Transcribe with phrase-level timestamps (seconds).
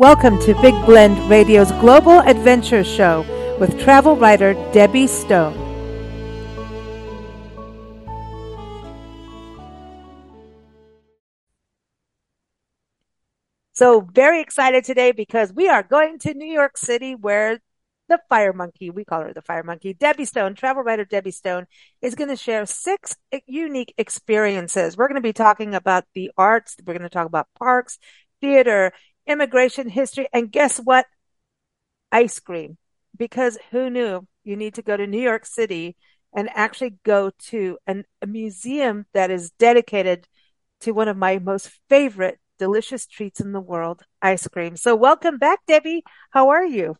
[0.00, 3.20] Welcome to Big Blend Radio's Global Adventure Show
[3.60, 5.52] with travel writer Debbie Stone.
[13.72, 17.60] So, very excited today because we are going to New York City where
[18.08, 21.66] the fire monkey, we call her the fire monkey, Debbie Stone, travel writer Debbie Stone,
[22.00, 24.96] is going to share six unique experiences.
[24.96, 27.98] We're going to be talking about the arts, we're going to talk about parks,
[28.40, 28.92] theater,
[29.26, 31.06] immigration history, and guess what?
[32.12, 32.78] Ice cream.
[33.16, 35.96] Because who knew you need to go to New York City
[36.34, 40.26] and actually go to an, a museum that is dedicated
[40.80, 44.76] to one of my most favorite delicious treats in the world, ice cream.
[44.76, 46.04] So welcome back, Debbie.
[46.30, 46.96] How are you?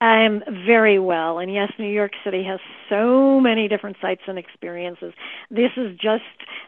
[0.00, 1.40] I'm very well.
[1.40, 5.12] And yes, New York City has so many different sights and experiences.
[5.50, 6.22] This is just,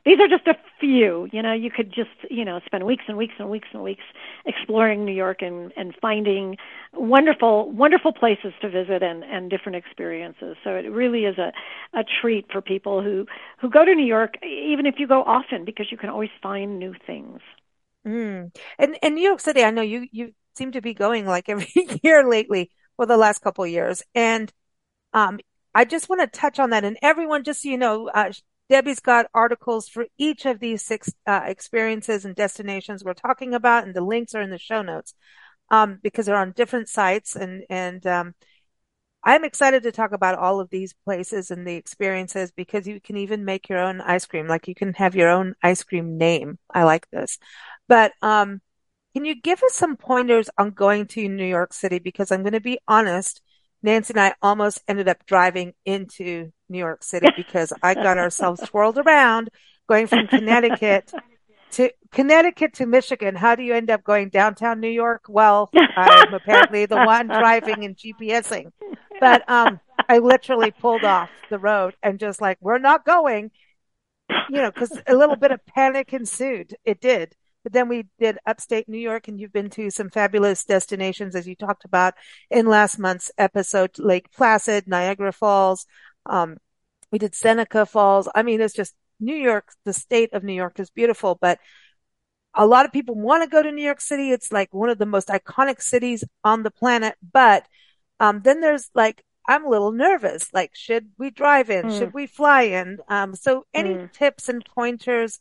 [0.04, 1.28] these are just a few.
[1.32, 4.02] You know, you could just, you know, spend weeks and weeks and weeks and weeks
[4.46, 6.56] exploring New York and, and finding
[6.92, 10.56] wonderful, wonderful places to visit and, and different experiences.
[10.64, 11.52] So it really is a,
[11.96, 13.26] a treat for people who,
[13.60, 16.80] who go to New York, even if you go often, because you can always find
[16.80, 17.38] new things.
[18.04, 18.52] Mm.
[18.76, 21.72] And, and New York City, I know you, you seem to be going like every
[22.02, 24.02] year lately for the last couple years.
[24.14, 24.52] And
[25.14, 25.38] um,
[25.74, 26.84] I just want to touch on that.
[26.84, 28.30] And everyone, just so you know, uh,
[28.68, 33.86] Debbie's got articles for each of these six uh, experiences and destinations we're talking about,
[33.86, 35.14] and the links are in the show notes
[35.70, 37.36] um, because they're on different sites.
[37.36, 38.34] And and um,
[39.24, 43.16] I'm excited to talk about all of these places and the experiences because you can
[43.16, 44.46] even make your own ice cream.
[44.46, 46.58] Like you can have your own ice cream name.
[46.70, 47.38] I like this,
[47.88, 48.60] but um,
[49.12, 51.98] can you give us some pointers on going to New York City?
[51.98, 53.42] Because I'm going to be honest,
[53.82, 58.60] Nancy and I almost ended up driving into New York City because I got ourselves
[58.60, 59.50] twirled around
[59.88, 61.12] going from Connecticut
[61.72, 63.34] to Connecticut to Michigan.
[63.34, 65.24] How do you end up going downtown New York?
[65.28, 68.72] Well, I'm apparently the one driving and GPSing,
[69.18, 73.50] but um, I literally pulled off the road and just like, we're not going,
[74.48, 76.74] you know, because a little bit of panic ensued.
[76.84, 77.34] It did.
[77.62, 81.46] But then we did upstate New York and you've been to some fabulous destinations as
[81.46, 82.14] you talked about
[82.50, 85.86] in last month's episode, Lake Placid, Niagara Falls.
[86.26, 86.56] Um,
[87.12, 88.28] we did Seneca Falls.
[88.34, 91.58] I mean, it's just New York, the state of New York is beautiful, but
[92.54, 94.30] a lot of people want to go to New York City.
[94.30, 97.14] It's like one of the most iconic cities on the planet.
[97.32, 97.66] But,
[98.18, 100.52] um, then there's like, I'm a little nervous.
[100.52, 101.86] Like, should we drive in?
[101.86, 101.98] Mm.
[101.98, 102.98] Should we fly in?
[103.08, 104.12] Um, so any mm.
[104.12, 105.40] tips and pointers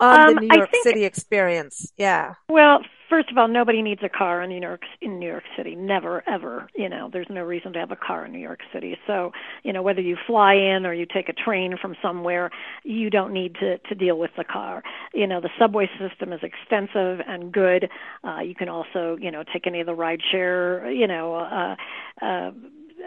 [0.00, 1.92] on um, the New York think, City experience.
[1.96, 2.34] Yeah.
[2.48, 5.74] Well, first of all, nobody needs a car in New York in New York City.
[5.74, 6.68] Never, ever.
[6.74, 8.96] You know, there's no reason to have a car in New York City.
[9.06, 9.32] So,
[9.62, 12.50] you know, whether you fly in or you take a train from somewhere,
[12.84, 14.82] you don't need to to deal with the car.
[15.14, 17.90] You know, the subway system is extensive and good.
[18.22, 21.76] Uh, you can also, you know, take any of the rideshare, you know, uh,
[22.24, 22.50] uh,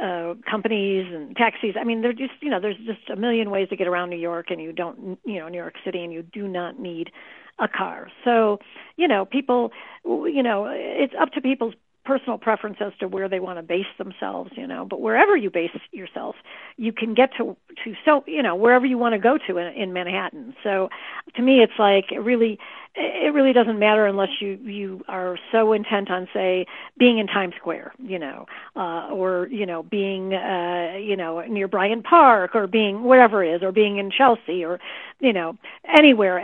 [0.01, 1.75] uh, companies and taxis.
[1.79, 4.19] I mean, they're just you know, there's just a million ways to get around New
[4.19, 7.11] York, and you don't you know New York City, and you do not need
[7.59, 8.09] a car.
[8.23, 8.59] So,
[8.97, 9.71] you know, people,
[10.03, 13.85] you know, it's up to people's personal preference as to where they want to base
[13.97, 14.85] themselves, you know.
[14.85, 16.35] But wherever you base yourself,
[16.77, 19.73] you can get to to so you know wherever you want to go to in,
[19.73, 20.55] in Manhattan.
[20.63, 20.89] So,
[21.35, 22.59] to me, it's like it really
[22.95, 26.65] it really doesn't matter unless you you are so intent on say
[26.97, 28.45] being in Times Square, you know,
[28.75, 33.55] uh, or you know being uh, you know near Bryant Park or being wherever it
[33.55, 34.79] is, or being in Chelsea or
[35.19, 35.57] you know
[35.87, 36.39] anywhere.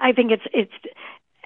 [0.00, 0.72] I think it's it's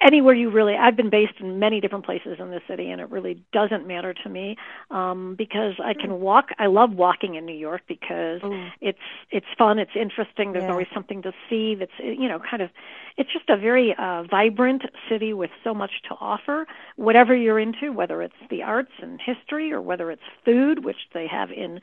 [0.01, 3.09] anywhere you really I've been based in many different places in the city and it
[3.09, 4.57] really doesn't matter to me
[4.91, 8.67] um because I can walk I love walking in New York because Ooh.
[8.81, 8.97] it's
[9.31, 10.71] it's fun it's interesting there's yeah.
[10.71, 12.69] always something to see that's you know kind of
[13.17, 16.65] it's just a very uh vibrant city with so much to offer
[16.95, 21.27] whatever you're into whether it's the arts and history or whether it's food which they
[21.27, 21.79] have in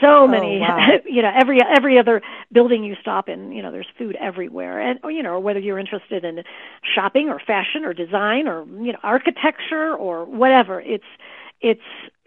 [0.00, 0.98] so oh, many wow.
[1.04, 2.22] you know every every other
[2.52, 6.24] building you stop in you know there's food everywhere and you know whether you're interested
[6.24, 6.42] in
[6.94, 11.04] shopping or fashion or design or you know architecture or whatever it's
[11.60, 11.80] it's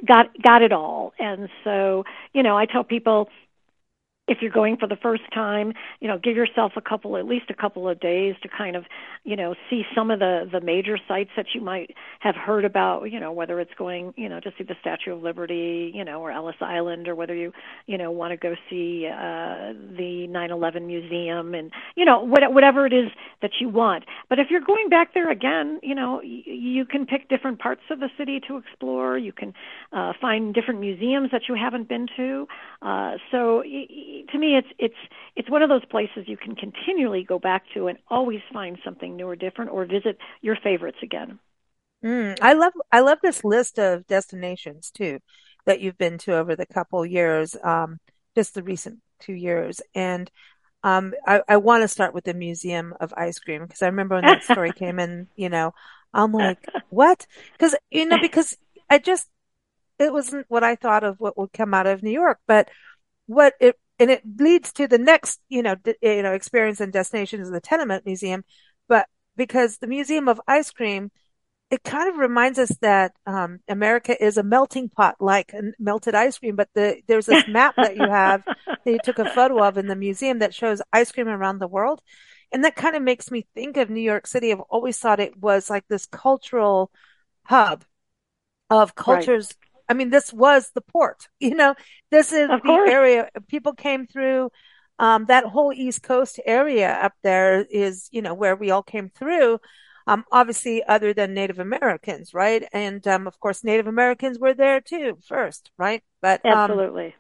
[0.06, 2.04] got got it all and so
[2.34, 3.30] you know i tell people
[4.30, 7.46] if you're going for the first time, you know, give yourself a couple, at least
[7.50, 8.86] a couple of days to kind of,
[9.24, 13.06] you know, see some of the the major sites that you might have heard about.
[13.12, 16.22] You know, whether it's going, you know, to see the Statue of Liberty, you know,
[16.22, 17.52] or Ellis Island, or whether you,
[17.88, 22.86] you know, want to go see uh, the 9/11 museum, and you know, what, whatever
[22.86, 23.10] it is
[23.42, 24.06] that you want.
[24.30, 27.82] But if you're going back there again, you know, y- you can pick different parts
[27.90, 29.18] of the city to explore.
[29.18, 29.54] You can
[29.94, 32.48] uh, find different museums that you haven't been to.
[32.82, 33.64] Uh, so.
[33.66, 34.96] Y- to me it's it's
[35.36, 39.16] it's one of those places you can continually go back to and always find something
[39.16, 41.40] new or different or visit your favorites again
[42.04, 45.20] Mm, I love I love this list of destinations too
[45.66, 48.00] that you've been to over the couple years, um,
[48.36, 49.82] just the recent two years.
[49.94, 50.32] And
[50.84, 54.16] um, I, I want to start with the Museum of Ice Cream because I remember
[54.18, 55.74] when that story came in, you know,
[56.14, 57.28] I'm like, what?
[57.58, 58.58] Because, you know, because
[58.90, 59.30] I just,
[60.00, 62.70] it wasn't what I thought of what would come out of New York, but
[63.28, 66.94] what it, and it leads to the next, you know, d- you know, experience and
[66.94, 68.44] destination is the Tenement Museum,
[68.88, 71.12] but because the Museum of Ice Cream
[71.70, 76.38] it kind of reminds us that um, America is a melting pot like melted ice
[76.40, 76.56] cream.
[76.56, 79.88] But the, there's this map that you have that you took a photo of in
[79.88, 82.02] the museum that shows ice cream around the world.
[82.52, 84.52] And that kind of makes me think of New York City.
[84.52, 86.92] I've always thought it was like this cultural
[87.44, 87.86] hub
[88.72, 89.54] of cultures.
[89.90, 91.76] I mean, this was the port, you know,
[92.12, 92.86] this is Of the course.
[92.86, 94.52] area people came through.
[95.00, 99.10] Um, that whole East Coast area up there is, you know, where we all came
[99.10, 99.60] through
[100.08, 102.68] um, obviously other than Native Americans, right?
[102.74, 106.04] And um, of course, Native Americans were there too first, right?
[106.22, 107.16] But um, Absolutely.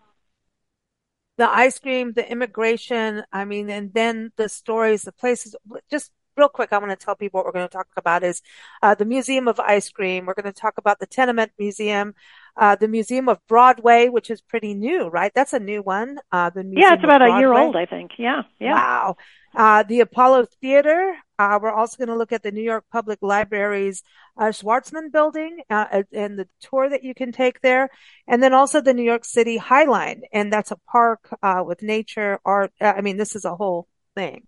[1.37, 5.55] the ice cream, the immigration, I mean, and then the stories, the places.
[5.89, 8.41] Just real quick, I want to tell people what we're going to talk about is
[8.81, 10.25] uh, the Museum of Ice Cream.
[10.25, 12.15] We're going to talk about the Tenement Museum,
[12.55, 15.31] uh, the Museum of Broadway, which is pretty new, right?
[15.35, 16.17] That's a new one.
[16.31, 18.11] Uh, the Yeah, it's about a year old, I think.
[18.17, 18.73] Yeah, yeah.
[18.73, 19.17] Wow.
[19.53, 21.15] Uh, the Apollo Theater.
[21.37, 24.03] Uh, we're also going to look at the New York Public Library's
[24.37, 27.89] uh, Schwarzman Building uh, and the tour that you can take there.
[28.27, 30.21] And then also the New York City High Line.
[30.33, 32.71] And that's a park uh, with nature, art.
[32.79, 34.47] I mean, this is a whole thing.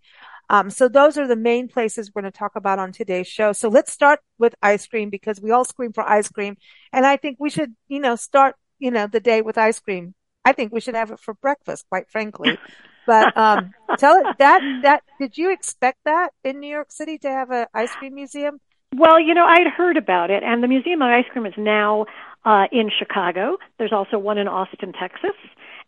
[0.51, 3.53] Um, so those are the main places we're going to talk about on today's show.
[3.53, 6.57] So let's start with ice cream because we all scream for ice cream.
[6.91, 10.13] And I think we should, you know, start, you know, the day with ice cream.
[10.43, 12.59] I think we should have it for breakfast, quite frankly.
[13.07, 17.29] But um, tell it that that did you expect that in New York City to
[17.29, 18.59] have an ice cream museum?
[18.95, 22.05] Well, you know, I'd heard about it, and the Museum of Ice Cream is now
[22.45, 23.57] uh, in Chicago.
[23.79, 25.35] There's also one in Austin, Texas,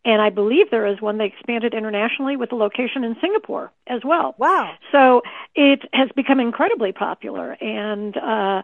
[0.05, 4.01] and I believe there is one they expanded internationally with a location in Singapore as
[4.03, 4.35] well.
[4.37, 4.75] Wow.
[4.91, 5.21] So
[5.55, 8.61] it has become incredibly popular, and uh,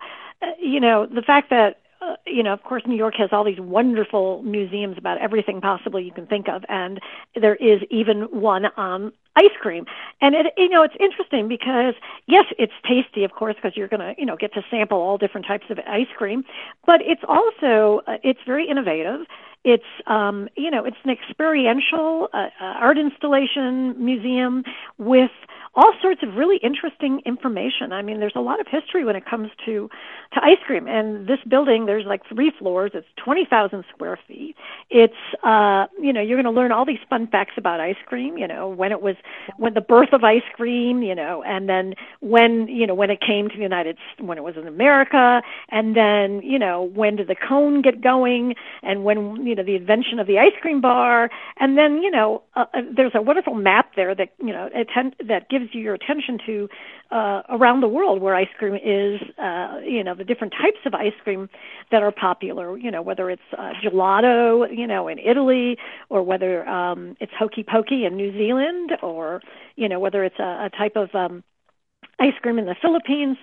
[0.60, 3.60] you know, the fact that uh, you know, of course, New York has all these
[3.60, 7.02] wonderful museums about everything possible you can think of, and
[7.36, 9.86] there is even one on ice cream.
[10.22, 11.96] And it, you know, it's interesting because
[12.26, 15.18] yes, it's tasty, of course, because you're going to, you know, get to sample all
[15.18, 16.46] different types of ice cream,
[16.86, 19.26] but it's also uh, it's very innovative.
[19.64, 24.64] It's um, you know, it's an experiential uh, uh, art installation museum
[24.98, 25.32] with
[25.76, 27.94] all sorts of really interesting information.
[27.94, 29.90] I mean, there's a lot of history when it comes to
[30.34, 30.88] to ice cream.
[30.88, 32.92] And this building, there's like three floors.
[32.94, 34.56] It's 20,000 square feet.
[34.90, 35.14] It's
[35.44, 38.38] uh, you know, you're going to learn all these fun facts about ice cream.
[38.38, 39.16] You know, when it was
[39.58, 41.04] when the birth of ice cream.
[41.04, 44.44] You know, and then when you know when it came to the United when it
[44.44, 49.46] was in America, and then you know when did the cone get going, and when
[49.50, 51.30] you know the invention of the ice cream bar,
[51.60, 55.16] and then you know uh, uh there's a wonderful map there that you know attend,
[55.28, 56.70] that gives you your attention to
[57.12, 60.94] uh, around the world where ice cream is, uh, you know, the different types of
[60.94, 61.50] ice cream
[61.92, 65.78] that are popular, you know, whether it's uh, gelato, you know, in Italy,
[66.10, 69.42] or whether um, it's hokey pokey in New Zealand, or,
[69.76, 71.44] you know, whether it's a, a type of um,
[72.20, 73.38] ice cream in the Philippines.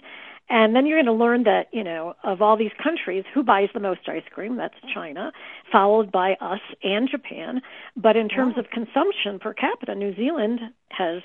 [0.48, 3.68] And then you're going to learn that, you know, of all these countries, who buys
[3.74, 4.56] the most ice cream?
[4.56, 5.32] That's China,
[5.72, 7.62] followed by us and Japan.
[7.96, 8.60] But in terms Wow.
[8.60, 10.60] of consumption per capita, New Zealand
[10.90, 11.22] has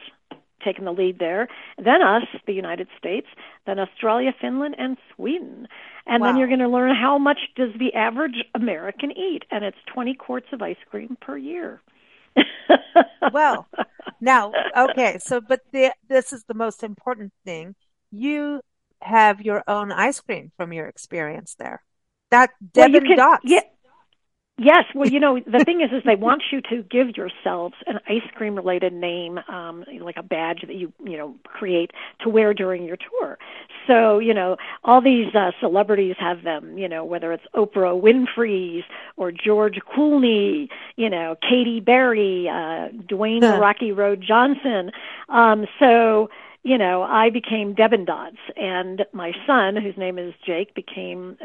[0.63, 1.47] taken the lead there.
[1.77, 3.27] Then us, the United States,
[3.65, 5.67] then Australia, Finland, and Sweden.
[6.05, 9.77] And then you're going to learn how much does the average American eat, and it's
[9.93, 11.81] 20 quarts of ice cream per year.
[13.27, 13.69] Well,
[14.19, 15.17] now, okay.
[15.19, 17.75] So, but the, this is the most important thing.
[18.11, 18.61] You
[19.01, 21.83] have your own ice cream from your experience there.
[22.29, 23.61] That well, Devin can, yeah,
[24.63, 27.99] Yes, well, you know, the thing is, is they want you to give yourselves an
[28.07, 31.89] ice cream related name, um, like a badge that you, you know, create
[32.19, 33.39] to wear during your tour.
[33.87, 38.83] So, you know, all these uh, celebrities have them, you know, whether it's Oprah Winfrey's
[39.17, 43.59] or George Clooney, you know, Katy Perry, uh, Dwayne Huh.
[43.59, 44.91] Rocky Road Johnson.
[45.29, 46.29] Um, so,
[46.63, 51.37] you know, I became Devin Dodds, and my son, whose name is Jake, became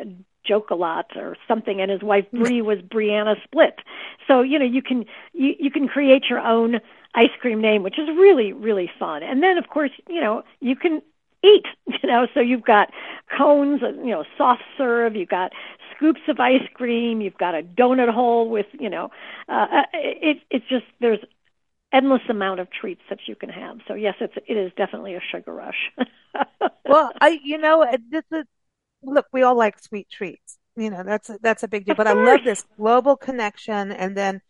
[0.46, 3.80] Joke a lot or something, and his wife Bree was Brianna Split.
[4.26, 6.80] So you know, you can you you can create your own
[7.14, 9.22] ice cream name, which is really really fun.
[9.22, 11.02] And then of course, you know, you can
[11.42, 11.66] eat.
[12.02, 12.90] You know, so you've got
[13.36, 15.16] cones, uh, you know, soft serve.
[15.16, 15.52] You've got
[15.96, 17.20] scoops of ice cream.
[17.20, 19.10] You've got a donut hole with you know,
[19.48, 21.20] uh, uh, it it's just there's
[21.96, 23.78] endless amount of treats that you can have.
[23.88, 25.92] So yes, it's it is definitely a sugar rush.
[26.86, 28.44] Well, I, you know, uh, this is
[29.02, 30.58] look, we all like sweet treats.
[30.76, 31.94] You know, that's a, that's a big deal.
[31.94, 34.42] Of But I love this global connection and then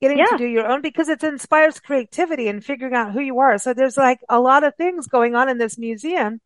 [0.00, 3.58] getting to do your own because it inspires creativity and figuring out who you are.
[3.58, 6.40] So there's like a lot of things going on in this museum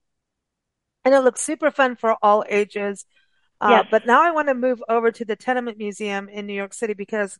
[1.05, 3.07] and it looks super fun for all ages.
[3.61, 3.87] Uh, Yes.
[3.91, 6.95] but now I want to move over to the Tenement Museum in New York City
[6.95, 7.39] because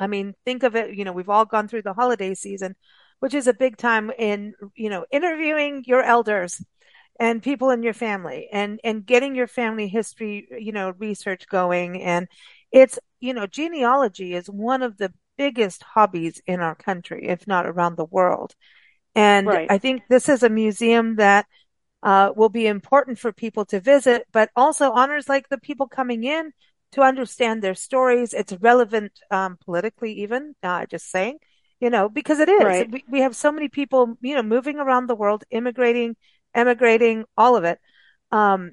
[0.00, 2.76] I mean, think of it, you know, we've all gone through the holiday season,
[3.20, 6.62] which is a big time in, you know, interviewing your elders
[7.18, 12.02] and people in your family and and getting your family history, you know, research going.
[12.02, 12.28] And
[12.72, 17.66] it's, you know, genealogy is one of the biggest hobbies in our country, if not
[17.66, 18.54] around the world.
[19.14, 19.68] And Right.
[19.68, 21.46] I think this is a museum that
[22.02, 26.24] uh, will be important for people to visit, but also honors like the people coming
[26.24, 26.52] in
[26.92, 28.34] to understand their stories.
[28.34, 31.38] It's relevant um, politically, even uh, just saying,
[31.80, 32.80] you know, because it is.
[32.80, 32.88] Right.
[32.88, 36.16] We, we have so many people, you know, moving around the world, immigrating,
[36.54, 37.78] emigrating, all of it.
[38.32, 38.72] Um,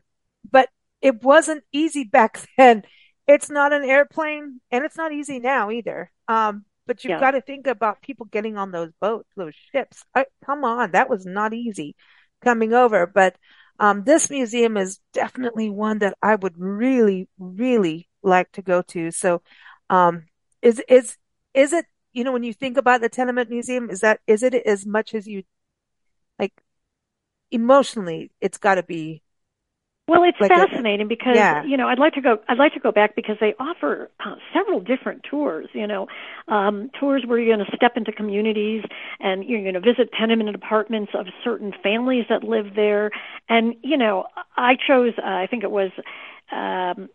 [0.50, 0.70] but
[1.02, 2.84] it wasn't easy back then.
[3.28, 6.12] It's not an airplane, and it's not easy now either.
[6.28, 7.18] Um, but you've Yeah.
[7.18, 10.04] got to think about people getting on those boats, those ships.
[10.16, 11.96] I, come on, that was not easy
[12.42, 13.06] coming over.
[13.06, 13.36] But
[13.80, 19.12] um, this museum is definitely one that I would really, really like to go to.
[19.12, 19.42] So,
[19.90, 20.26] um,
[20.62, 21.18] is is
[21.54, 24.54] is it, you know, when you think about the Tenement Museum, is that is it
[24.56, 25.44] as much as you
[26.40, 26.54] like
[27.52, 28.32] emotionally?
[28.42, 29.24] It's got to be
[30.08, 32.38] Well, it's like a, fascinating because yeah, you know I'd like to go.
[32.48, 35.68] I'd like to go back because they offer uh, several different tours.
[35.74, 36.08] You know,
[36.48, 38.84] um, tours where you're going to step into communities
[39.20, 43.12] and you're going to visit tenement apartments of certain families that live there.
[43.50, 45.12] And you know, I chose.
[45.18, 45.92] Uh, I think it was.
[46.54, 47.10] Um,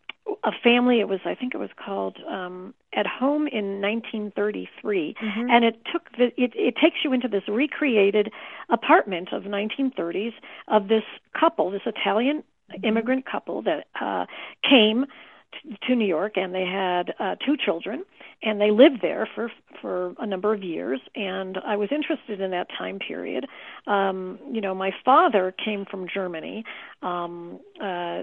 [0.44, 5.50] a family it was i think it was called um at home in 1933 hmm
[5.50, 8.30] and it took the it, it takes you into this recreated
[8.70, 10.32] apartment of 1930s
[10.68, 11.04] of this
[11.38, 14.24] couple this italian hmm immigrant couple that uh
[14.68, 15.04] came
[15.52, 18.04] t- to New York and they had uh two children
[18.42, 19.50] and they lived there for
[19.80, 21.00] for a number of years.
[21.14, 23.46] And I was interested in that time period.
[23.86, 26.64] Um you know my father came from Germany
[27.02, 28.22] um uh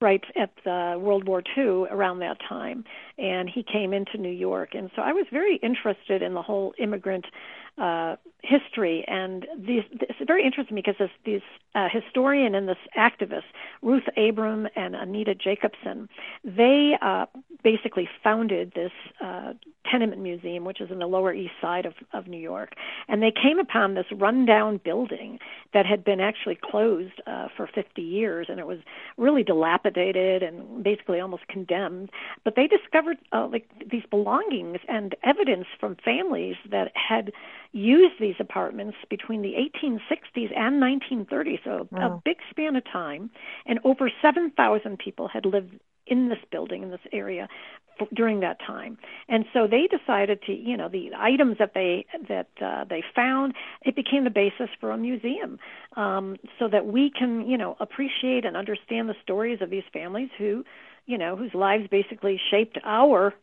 [0.00, 2.84] right at the World War II around that time,
[3.18, 6.74] and he came into New York, and so I was very interested in the whole
[6.78, 7.26] immigrant
[7.80, 11.42] uh, history, and these, it's very interesting because this, this
[11.74, 13.42] uh, historian and this activist,
[13.82, 16.08] Ruth Abram and Anita Jacobson,
[16.44, 17.26] they uh,
[17.62, 19.54] basically founded this uh,
[19.90, 22.74] tenement museum, which is in the Lower East Side of, of New York,
[23.08, 25.38] and they came upon this rundown building
[25.74, 28.78] that had been actually closed uh, for 50 years, and it was
[29.16, 32.10] really dilapidated and basically almost condemned.
[32.44, 37.32] But they discovered uh, like these belongings and evidence from families that had
[37.72, 43.30] used these apartments between the 1860s and 1930s, so a big span of time,
[43.66, 45.74] and over 7,000 people had lived
[46.06, 47.48] in this building in this area
[48.00, 48.98] f- during that time.
[49.28, 53.54] And so they decided to you know the items that they that uh, they found
[53.82, 55.58] it became the basis for a museum
[55.96, 60.30] um, so that we can you know appreciate and understand the stories of these families
[60.38, 60.64] who
[61.06, 63.34] you know whose lives basically shaped our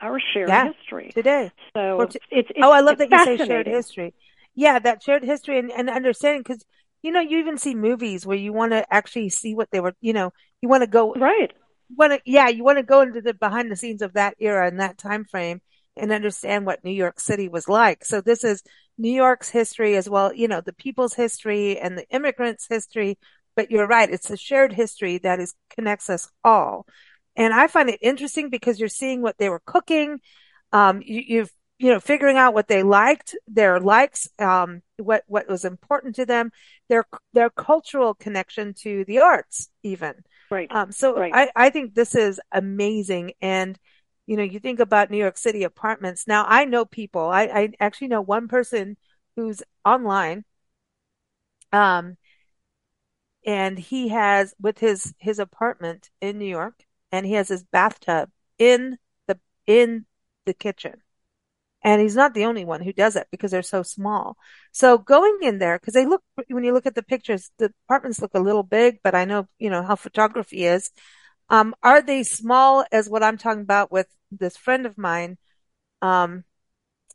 [0.00, 1.50] our shared Yeah, history today.
[1.74, 4.14] so Or to, it's oh, I love that you say shared history.
[4.54, 6.64] Yeah, that shared history and, and understanding because
[7.02, 9.94] you know you even see movies where you want to actually see what they were,
[10.00, 11.52] you know, you want to go right
[11.96, 14.66] want to yeah, you want to go into the behind the scenes of that era
[14.66, 15.60] and that time frame
[15.96, 18.04] and understand what New York City was like.
[18.04, 18.62] So this is
[18.98, 23.18] New York's history as well, you know, the people's history and the immigrants' history.
[23.54, 26.86] But you're right, it's a shared history that is connects us all.
[27.36, 30.20] And I find it interesting because you're seeing what they were cooking.
[30.72, 35.48] Um, you, you've you know figuring out what they liked, their likes, um, what what
[35.48, 36.50] was important to them,
[36.88, 40.14] their their cultural connection to the arts, even.
[40.50, 43.32] right Um, so right I, I think this is amazing.
[43.40, 43.78] And,
[44.26, 46.26] you know, you think about New York City apartments.
[46.26, 48.96] Now I know people, I, I actually know one person
[49.36, 50.44] who's online.
[51.72, 52.16] Um,
[53.44, 58.30] and he has with his, his apartment in New York and he has his bathtub
[58.58, 60.06] in the, in
[60.44, 61.02] the kitchen.
[61.82, 64.36] And he's not the only one who does it because they're so small.
[64.72, 68.20] So going in there, because they look, when you look at the pictures, the apartments
[68.20, 70.90] look a little big, but I know, you know, how photography is.
[71.48, 75.38] Um, are they small as what I'm talking about with this friend of mine,
[76.02, 76.42] um,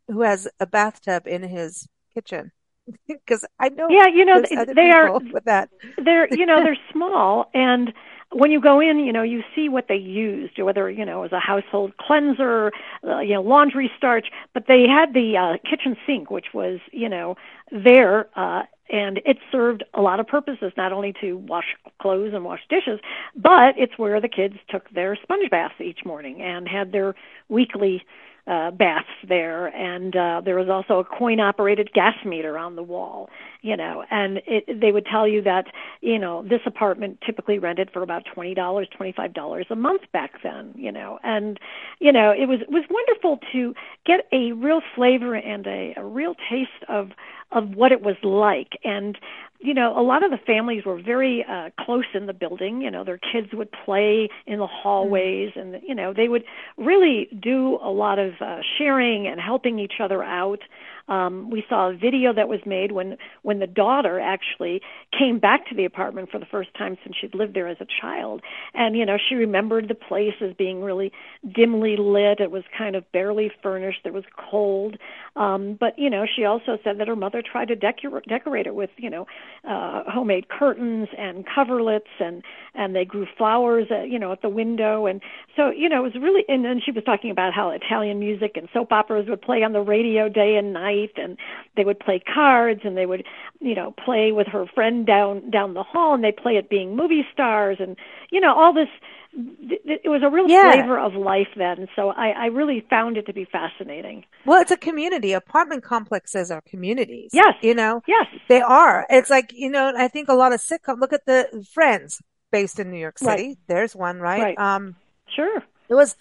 [0.08, 2.52] who has a bathtub in his kitchen?
[3.06, 4.42] Because I know yeah you know
[4.74, 5.70] they are with that.
[6.04, 7.92] they're you know they're small and
[8.32, 11.32] when you go in you know you see what they used whether you know as
[11.32, 12.72] a household cleanser
[13.06, 17.08] uh, you know laundry starch but they had the uh kitchen sink which was you
[17.08, 17.36] know
[17.70, 18.62] there uh
[18.92, 21.64] and it served a lot of purposes, not only to wash
[22.00, 23.00] clothes and wash dishes,
[23.34, 27.14] but it's where the kids took their sponge baths each morning and had their
[27.48, 28.04] weekly
[28.46, 33.30] uh, baths there, and uh, there was also a coin-operated gas meter on the wall.
[33.60, 35.66] You know, and it, they would tell you that
[36.00, 40.42] you know this apartment typically rented for about twenty dollars, twenty-five dollars a month back
[40.42, 40.72] then.
[40.74, 41.60] You know, and
[42.00, 46.04] you know it was it was wonderful to get a real flavor and a, a
[46.04, 47.10] real taste of
[47.52, 49.18] of what it was like and
[49.62, 52.82] you know, a lot of the families were very uh, close in the building.
[52.82, 56.44] You know, their kids would play in the hallways, and you know, they would
[56.76, 60.60] really do a lot of uh, sharing and helping each other out.
[61.08, 64.80] Um, we saw a video that was made when when the daughter actually
[65.16, 67.86] came back to the apartment for the first time since she'd lived there as a
[68.00, 68.42] child,
[68.74, 71.12] and you know she remembered the place as being really
[71.54, 72.40] dimly lit.
[72.40, 74.00] It was kind of barely furnished.
[74.04, 74.96] It was cold,
[75.36, 78.74] um, but you know she also said that her mother tried to decor- decorate it
[78.74, 79.26] with you know
[79.68, 82.42] uh, homemade curtains and coverlets, and
[82.74, 85.20] and they grew flowers at, you know at the window, and
[85.56, 86.44] so you know it was really.
[86.48, 89.72] And then she was talking about how Italian music and soap operas would play on
[89.72, 91.36] the radio day and night night and
[91.76, 93.24] they would play cards and they would
[93.60, 96.96] you know play with her friend down down the hall and they play at being
[96.96, 97.96] movie stars and
[98.30, 98.88] you know all this
[99.34, 100.72] it was a real yeah.
[100.72, 104.24] flavor of life then so I, I really found it to be fascinating.
[104.44, 105.32] Well it's a community.
[105.32, 107.54] Apartment complexes are communities yes.
[107.62, 108.02] you know?
[108.06, 108.26] Yes.
[108.48, 109.06] They are.
[109.08, 112.20] It's like you know i think a lot of sitcom look at the friends
[112.50, 113.48] based in new york city.
[113.48, 113.58] Right.
[113.66, 114.58] there's one right, right.
[114.58, 114.96] um
[115.34, 115.62] sure.
[115.88, 116.16] it was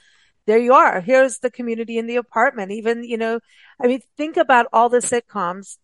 [0.47, 1.01] there you are.
[1.01, 2.71] Here's the community in the apartment.
[2.71, 3.39] Even, you know,
[3.81, 5.77] I mean, think about all the sitcoms.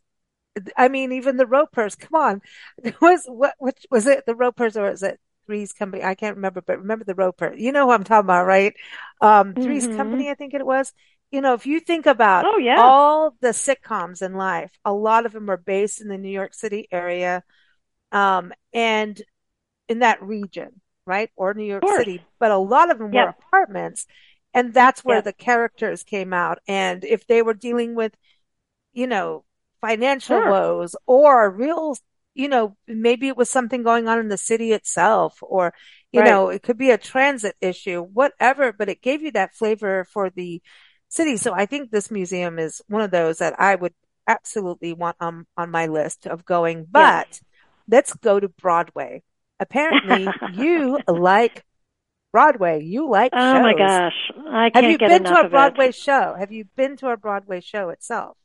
[0.75, 1.95] I mean, even the Ropers.
[1.95, 2.41] Come on.
[2.83, 4.25] There was, what, which was it?
[4.25, 6.03] The Ropers or is it Three's Company?
[6.03, 7.53] I can't remember, but remember the Roper.
[7.55, 8.73] You know who I'm talking about, right?
[9.21, 9.97] Um, Three's mm-hmm.
[9.97, 10.93] Company, I think it was.
[11.31, 12.79] You know, if you think about oh, yeah.
[12.79, 16.53] all the sitcoms in life, a lot of them are based in the New York
[16.53, 17.43] City area.
[18.13, 19.21] Um, and
[19.89, 21.29] in that region, right?
[21.35, 24.05] Or New York City, but a lot of them were apartments.
[24.57, 26.57] And that's where the characters came out.
[26.67, 28.15] And if they were dealing with,
[28.91, 29.43] you know,
[29.81, 30.49] financial sure.
[30.49, 31.95] woes or real,
[32.33, 35.75] you know, maybe it was something going on in the city itself or,
[36.11, 36.29] you right.
[36.29, 40.31] know, it could be a transit issue, whatever, but it gave you that flavor for
[40.31, 40.59] the
[41.07, 41.37] city.
[41.37, 43.93] So I think this museum is one of those that I would
[44.25, 47.37] absolutely want on, on my list of going, but yeah.
[47.95, 49.21] let's go to Broadway.
[49.59, 51.63] Apparently you like
[52.31, 52.83] Broadway.
[52.83, 53.61] You like Oh shows.
[53.61, 54.31] my gosh.
[54.49, 55.91] I can't Have you get been to a Broadway it.
[55.91, 56.35] show?
[56.37, 58.37] Have you been to a Broadway show itself?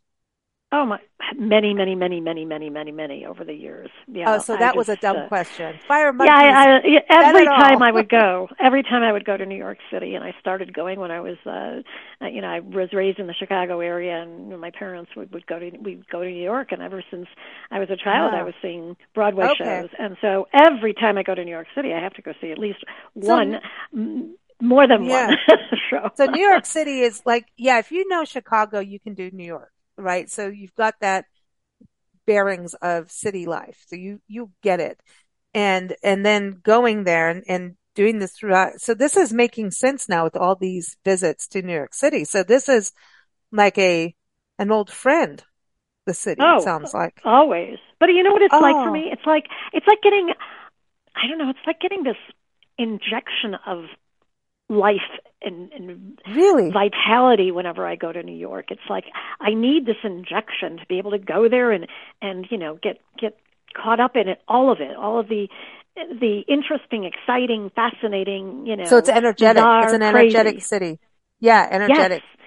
[0.75, 0.99] Oh my,
[1.37, 3.91] many, many, many, many, many, many, many over the years.
[4.09, 4.35] Yeah.
[4.35, 5.79] Oh, so that just, was a dumb uh, question.
[5.87, 6.33] Fire monkeys.
[6.35, 7.83] Yeah, I, I, every time.
[7.83, 10.73] I would go, every time I would go to New York City, and I started
[10.73, 14.59] going when I was, uh, you know, I was raised in the Chicago area, and
[14.61, 17.27] my parents would, would go to we'd go to New York, and ever since
[17.71, 18.39] I was a child, Oh.
[18.39, 19.65] I was seeing Broadway Okay.
[19.65, 22.33] shows, and so every time I go to New York City, I have to go
[22.41, 22.79] see at least
[23.21, 23.61] So- one,
[23.93, 25.27] m- more than Yeah.
[25.27, 25.37] one
[25.91, 26.11] show.
[26.15, 29.45] So New York City is like, yeah, if you know Chicago, you can do New
[29.45, 30.31] York, right?
[30.31, 31.27] So you've got that
[32.27, 33.83] bearings of city life.
[33.87, 35.01] So you, you get it.
[35.55, 38.81] And, and then going there and, and doing this throughout.
[38.81, 42.25] So this is making sense now with all these visits to New York City.
[42.25, 42.93] So this is
[43.51, 44.15] like a,
[44.59, 45.43] an old friend,
[46.07, 47.21] the city, Oh, it sounds like.
[47.25, 47.79] always.
[48.01, 48.85] But you know what it's like Oh.
[48.85, 49.11] for me?
[49.13, 50.31] It's like it's like getting
[51.15, 52.17] I don't know, it's like getting this
[52.79, 53.85] injection of
[54.73, 55.01] life
[55.43, 56.71] and, and Really?
[56.71, 58.67] vitality whenever I go to New York.
[58.71, 59.05] It's like
[59.41, 61.87] I need this injection to be able to go there and
[62.21, 63.37] and you know get get
[63.75, 65.49] caught up in it, all of it, all of the
[65.97, 68.85] the interesting, exciting, fascinating, you know.
[68.85, 69.63] So it's energetic.
[69.63, 70.61] bizarre, It's an energetic crazy.
[70.61, 71.01] city.
[71.41, 72.23] Yeah, energetic.
[72.23, 72.39] Yes.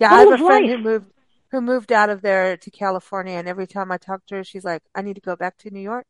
[0.00, 0.70] Yeah, Full I have a friend life.
[0.70, 1.06] who moved
[1.52, 4.64] who moved out of there to California, and every time I talk to her, she's
[4.64, 6.06] like, "I need to go back to New York.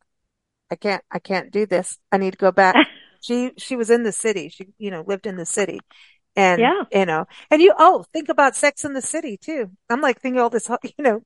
[0.71, 1.03] I can't.
[1.11, 1.99] I can't do this.
[2.13, 2.81] I need to go back."
[3.21, 4.49] She she was in the city.
[4.49, 5.81] She you know lived in the city,
[6.37, 6.83] and Yeah.
[6.93, 9.71] you know, and you oh think about Sex in the City too.
[9.89, 10.69] I'm like thinking all this.
[10.99, 11.23] You know,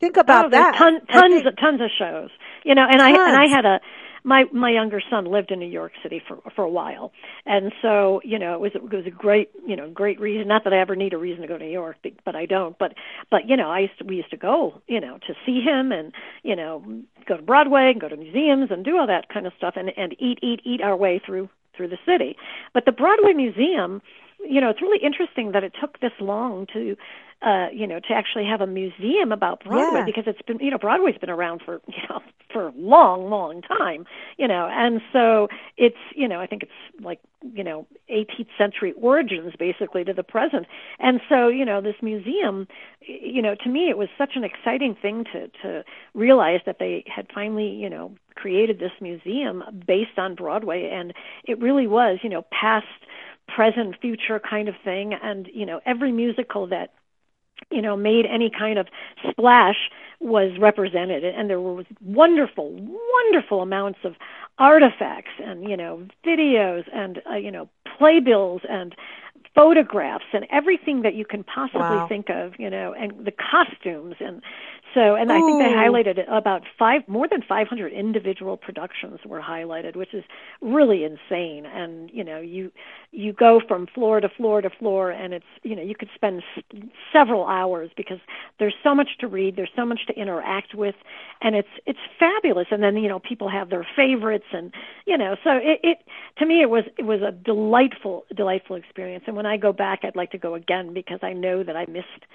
[0.00, 0.76] think about oh, that.
[0.76, 2.30] Ton, tons, think- of tons of shows.
[2.64, 3.80] You know, and I and I had a
[4.24, 7.12] my my younger son lived in New York City for for a while,
[7.46, 10.48] and so you know it was it was a great you know great reason.
[10.48, 12.46] Not that I ever need a reason to go to New York, but but I
[12.46, 12.78] don't.
[12.78, 12.94] But
[13.30, 15.92] but you know I used to we used to go you know to see him
[15.92, 16.84] and you know
[17.26, 19.90] go to Broadway and go to museums and do all that kind of stuff and
[19.96, 22.36] and eat eat eat our way through through the city.
[22.74, 24.02] But the Broadway Museum
[24.48, 26.96] you know, it's really interesting that it took this long to
[27.42, 30.04] uh, you know, to actually have a museum about Broadway Yeah.
[30.04, 32.20] because it's been, you know, Broadway's been around for, you know,
[32.52, 34.04] for a long, long time,
[34.36, 35.48] you know, and so
[35.78, 37.18] it's, you know, I think it's like,
[37.54, 40.66] you know, 18th century origins basically to the present.
[40.98, 42.68] And so, you know, this museum,
[43.00, 47.04] you know, to me it was such an exciting thing to to realize that they
[47.06, 52.28] had finally, you know, created this museum based on Broadway and it really was, you
[52.28, 52.86] know, past
[53.54, 56.90] present future kind of thing and you know every musical that
[57.70, 58.86] you know made any kind of
[59.30, 64.14] splash was represented and there was wonderful wonderful amounts of
[64.58, 68.94] artifacts and you know videos and uh, you know playbills and
[69.54, 72.06] photographs and everything that you can possibly Wow.
[72.08, 74.42] think of you know and the costumes and
[74.94, 75.76] so and i think they oh.
[75.76, 80.24] highlighted about five more than 500 individual productions were highlighted which is
[80.60, 81.66] really insane.
[81.66, 82.70] And you know you
[83.12, 86.42] you go from floor to floor to floor and it's you know you could spend
[86.56, 86.64] s-
[87.12, 88.18] several hours because
[88.58, 90.94] there's so much to read there's so much to interact with
[91.42, 92.68] and it's it's fabulous.
[92.70, 94.72] And then you know people have their favorites and
[95.06, 95.98] you know so it, it
[96.38, 99.24] to me it was it was a delightful delightful experience.
[99.26, 101.86] And when i go back i'd like to go again because i know that i
[101.86, 102.26] missed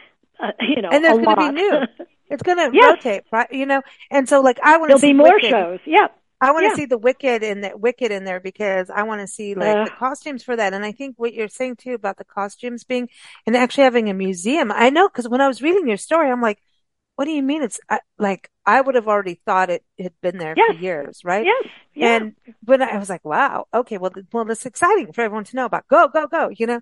[0.42, 1.86] uh, you know And there's going to be new.
[2.30, 2.82] It's going to Yes.
[2.82, 3.48] rotate, right?
[3.52, 5.50] You know, and so like I want to there'll see be more Wicked.
[5.50, 6.08] shows yeah
[6.42, 6.76] I want to Yeah.
[6.76, 9.86] see the Wicked in the Wicked in there because I want to see like Uh.
[9.86, 10.74] the costumes for that.
[10.74, 13.10] And I think what you're saying too about the costumes being
[13.48, 14.72] and actually having a museum.
[14.72, 16.60] I know because when I was reading your story, I'm like,
[17.16, 17.64] what do you mean?
[17.64, 21.48] It's I, like I would have already thought it had been there for years, right?
[21.48, 21.64] yes
[21.96, 25.56] yeah And when I was like, wow, okay, well, well, it's exciting for everyone to
[25.56, 25.88] know about.
[25.88, 26.82] Go, go, go, you know?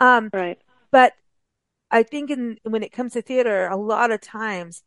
[0.00, 0.58] Um, right
[0.90, 1.12] but
[1.94, 4.84] I think in when it comes to theater, a lot of times,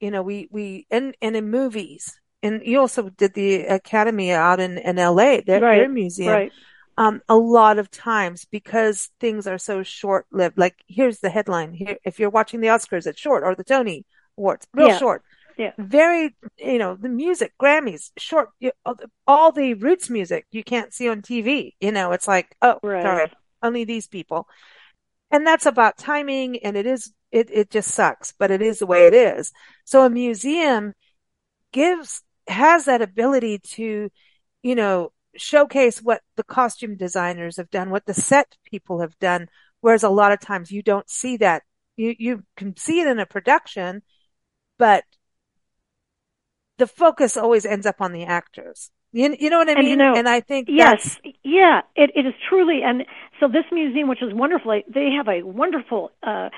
[0.00, 4.60] you know, we we and and in movies, and you also did the Academy out
[4.60, 6.32] in in LA, their Right, their museum.
[6.32, 6.52] right
[6.98, 10.58] Um, a lot of times because things are so short-lived.
[10.58, 14.04] Like here's the headline here: if you're watching the Oscars, it's short, or the Tony
[14.38, 14.98] Awards, real Yeah.
[14.98, 15.22] short.
[15.56, 15.72] Yeah.
[15.78, 18.50] Very, you know, the music, Grammys, short.
[18.60, 18.72] You,
[19.26, 21.74] all the roots music you can't see on TV.
[21.80, 23.06] You know, it's like, oh, Right.
[23.06, 23.30] sorry,
[23.62, 24.48] only these people.
[25.32, 28.86] And that's about timing and it is, it, it just sucks, but it is the
[28.86, 29.52] way it is.
[29.86, 30.94] So a museum
[31.72, 34.10] gives, has that ability to,
[34.62, 39.48] you know, showcase what the costume designers have done, what the set people have done.
[39.80, 41.64] Whereas a lot of times you don't see that.
[41.96, 44.02] You, you can see it in a production,
[44.78, 45.04] but
[46.78, 48.90] the focus always ends up on the actors.
[49.12, 49.90] You, you know what I And, mean?
[49.90, 53.04] you know, and I think Yes, yeah, it, it is truly, and
[53.42, 56.48] so this museum, which is wonderful, they have a wonderful, uh,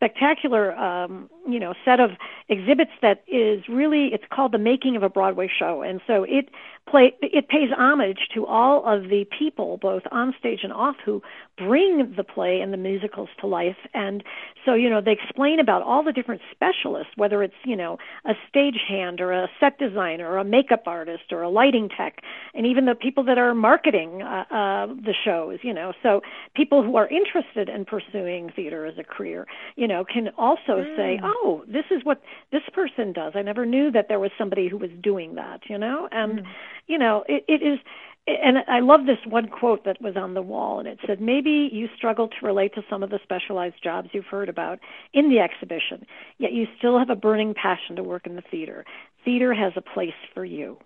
[0.00, 2.12] spectacular, um, you know, set of
[2.48, 6.48] exhibits that is really, it's called the making of a Broadway show, and so it
[6.88, 11.22] play, it pays homage to all of the people, both on stage and off, who
[11.58, 14.24] bring the play and the musicals to life, and
[14.64, 18.32] so you know, they explain about all the different specialists, whether it's you know a
[18.48, 22.20] stagehand or a set designer or a makeup artist or a lighting tech,
[22.54, 25.58] and even the people that are marketing uh, uh, the shows.
[25.62, 26.22] You know, so
[26.54, 31.18] people who are interested in pursuing theater as a career, you know, can also say,
[31.18, 31.24] Mm.
[31.24, 33.32] "Oh, this is what this person does.
[33.36, 36.46] I never knew that there was somebody who was doing that." You know, and Mm.
[36.86, 37.78] you know, it, it is.
[38.26, 41.70] And I love this one quote that was on the wall, and it said, Maybe
[41.72, 44.78] you struggle to relate to some of the specialized jobs you've heard about
[45.14, 46.06] in the exhibition,
[46.38, 48.84] yet you still have a burning passion to work in the theater.
[49.24, 50.76] Theater has a place for you.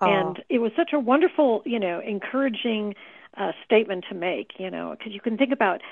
[0.00, 2.94] oh, And it was such a wonderful, you know, encouraging
[3.36, 5.82] uh, statement to make, you know, because you can think about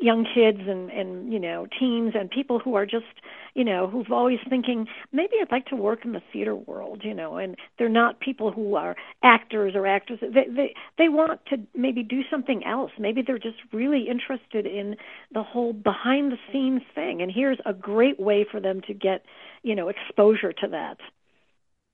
[0.00, 3.06] young kids and and you know teens and people who are just
[3.54, 7.14] you know who've always thinking maybe I'd like to work in the theater world you
[7.14, 11.56] know and they're not people who are actors or actors they they they want to
[11.74, 12.92] maybe do something else.
[12.98, 14.96] Maybe they're just really interested in
[15.32, 17.22] the whole behind the scenes thing.
[17.22, 19.24] And here's a great way for them to get
[19.62, 20.98] you know exposure to that.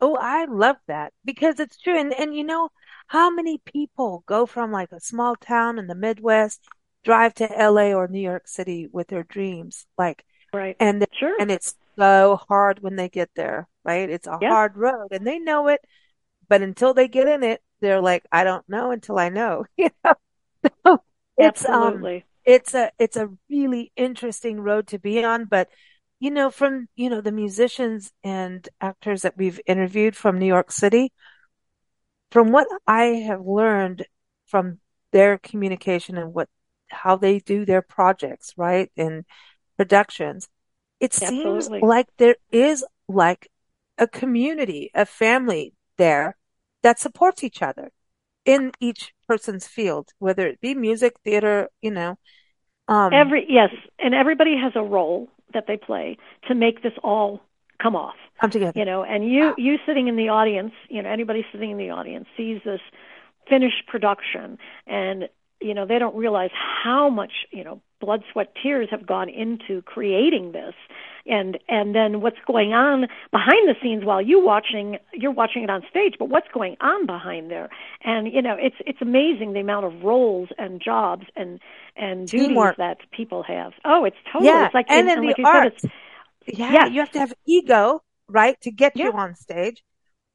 [0.00, 1.98] Oh, I love that because it's true.
[1.98, 2.68] And, and you know,
[3.08, 6.60] how many people go from like a small town in the Midwest,
[7.06, 9.86] drive to LA or New York City with their dreams?
[9.96, 14.10] Like, right and, sure and it's so hard when they get there, right?
[14.10, 14.50] It's a Yeah.
[14.50, 15.80] hard road and they know it,
[16.48, 19.64] but until they get in it, they're like, I don't know until I know.
[19.78, 20.14] You know?
[20.84, 21.02] So
[21.38, 22.06] it's, um,
[22.44, 25.68] it's a it's a really interesting road to be on but
[26.20, 30.70] you know from you know the musicians and actors that we've interviewed from New York
[30.70, 31.12] City
[32.30, 34.06] from what I have learned
[34.46, 34.78] from
[35.12, 36.48] their communication and what
[36.88, 39.24] how they do their projects right and
[39.76, 40.48] productions
[41.00, 43.50] it seems like there is like
[43.98, 46.36] a community a family there
[46.82, 47.90] that supports each other
[48.46, 52.16] in each person's field, whether it be music, theater, you know.
[52.88, 56.16] Um, Every yes, and everybody has a role that they play
[56.48, 57.42] to make this all
[57.82, 58.14] come off.
[58.40, 58.78] Come together.
[58.78, 59.54] You know, and you wow.
[59.58, 62.80] you sitting in the audience, you know, anybody sitting in the audience sees this
[63.48, 65.28] finished production and
[65.60, 69.82] you know they don't realize how much you know blood sweat tears have gone into
[69.82, 70.74] creating this
[71.26, 75.70] and and then what's going on behind the scenes while you watching you're watching it
[75.70, 77.68] on stage but what's going on behind there
[78.02, 81.60] and you know it's it's amazing the amount of roles and jobs and
[81.96, 82.76] and duties Teamwork.
[82.76, 84.66] that people have oh it's totally yeah.
[84.66, 85.84] it's like and in, in like the arts
[86.46, 89.06] yeah, yeah you have to have ego right to get yeah.
[89.06, 89.82] you on stage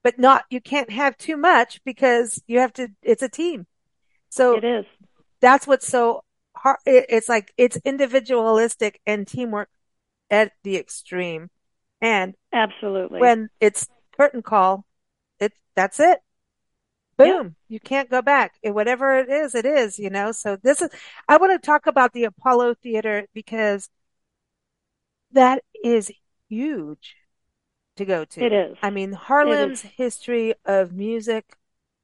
[0.03, 3.65] but not you can't have too much because you have to it's a team
[4.29, 4.85] so it is
[5.41, 6.23] that's what's so
[6.55, 6.77] hard.
[6.85, 9.69] It's like it's individualistic and teamwork
[10.29, 11.49] at the extreme.
[11.99, 14.85] And absolutely, when it's curtain call,
[15.39, 16.19] it's that's it.
[17.17, 17.55] Boom.
[17.67, 18.53] You can't go back.
[18.63, 20.31] Whatever it is, it is, you know?
[20.31, 20.89] So this is,
[21.27, 23.89] I want to talk about the Apollo Theater because
[25.31, 26.11] that is
[26.49, 27.15] huge
[27.97, 28.43] to go to.
[28.43, 28.77] It is.
[28.81, 31.45] I mean, Harlem's history of music.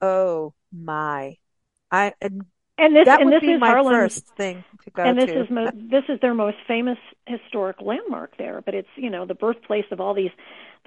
[0.01, 1.37] Oh my.
[1.89, 2.13] I,
[2.77, 5.17] and this that and would this be is my Harlem's, first thing to go and
[5.17, 5.35] this to.
[5.35, 8.61] is mo- this is their most famous historic landmark there.
[8.65, 10.31] But it's you know the birthplace of all these,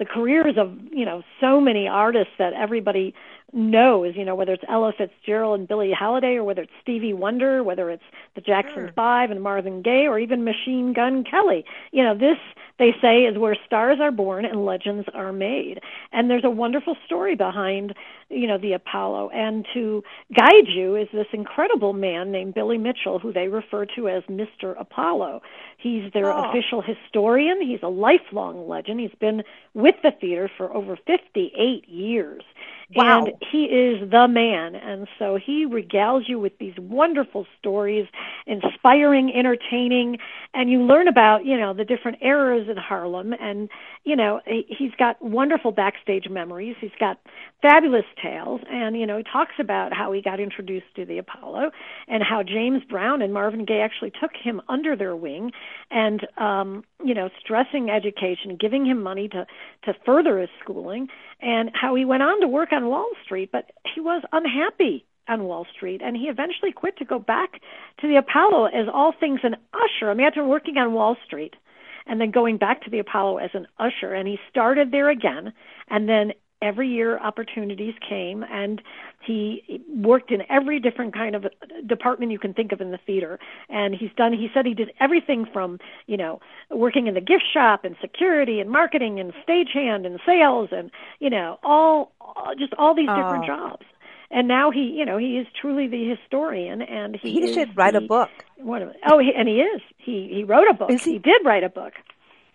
[0.01, 3.13] the careers of you know so many artists that everybody
[3.53, 4.15] knows.
[4.15, 7.91] You know whether it's Ella Fitzgerald and Billie Holiday, or whether it's Stevie Wonder, whether
[7.91, 8.91] it's the Jackson Sure.
[8.95, 11.63] Five and Marvin Gaye, or even Machine Gun Kelly.
[11.91, 12.37] You know this
[12.79, 15.81] they say is where stars are born and legends are made.
[16.11, 17.93] And there's a wonderful story behind
[18.29, 19.29] you know the Apollo.
[19.35, 20.03] And to
[20.35, 24.73] guide you is this incredible man named Billy Mitchell, who they refer to as Mr.
[24.79, 25.43] Apollo.
[25.77, 26.49] He's their Oh.
[26.49, 27.61] official historian.
[27.61, 28.99] He's a lifelong legend.
[28.99, 29.43] He's been
[29.75, 32.43] with the theater for over 58 years.
[32.95, 33.25] Wow.
[33.25, 34.75] And he is the man.
[34.75, 38.07] And so he regales you with these wonderful stories,
[38.47, 40.17] inspiring, entertaining,
[40.53, 43.33] and you learn about, you know, the different eras in Harlem.
[43.39, 43.69] And,
[44.03, 46.75] you know, he- he's got wonderful backstage memories.
[46.79, 47.17] He's got
[47.61, 48.61] fabulous tales.
[48.69, 51.71] And, you know, he talks about how he got introduced to the Apollo
[52.07, 55.51] and how James Brown and Marvin Gaye actually took him under their wing
[55.91, 59.45] and, um, you know, stressing education, giving him money to,
[59.83, 61.07] to further his schooling
[61.41, 65.45] and how he went on to work on Wall Street, but he was unhappy on
[65.45, 67.61] Wall Street, and he eventually quit to go back
[67.99, 70.11] to the Apollo as all things an usher.
[70.11, 71.55] Imagine working on Wall Street
[72.07, 75.53] and then going back to the Apollo as an usher, and he started there again,
[75.87, 78.81] and then every year opportunities came and
[79.25, 81.45] he worked in every different kind of
[81.87, 84.91] department you can think of in the theater and he's done he said he did
[84.99, 90.05] everything from you know working in the gift shop and security and marketing and stagehand
[90.05, 92.11] and sales and you know all
[92.59, 93.47] just all these different Oh.
[93.47, 93.85] jobs
[94.29, 97.95] and now he you know he is truly the historian and he, He should write
[97.95, 98.29] a book.
[98.57, 101.17] what oh he, and he is he he wrote a book Is he?
[101.17, 101.93] did write a book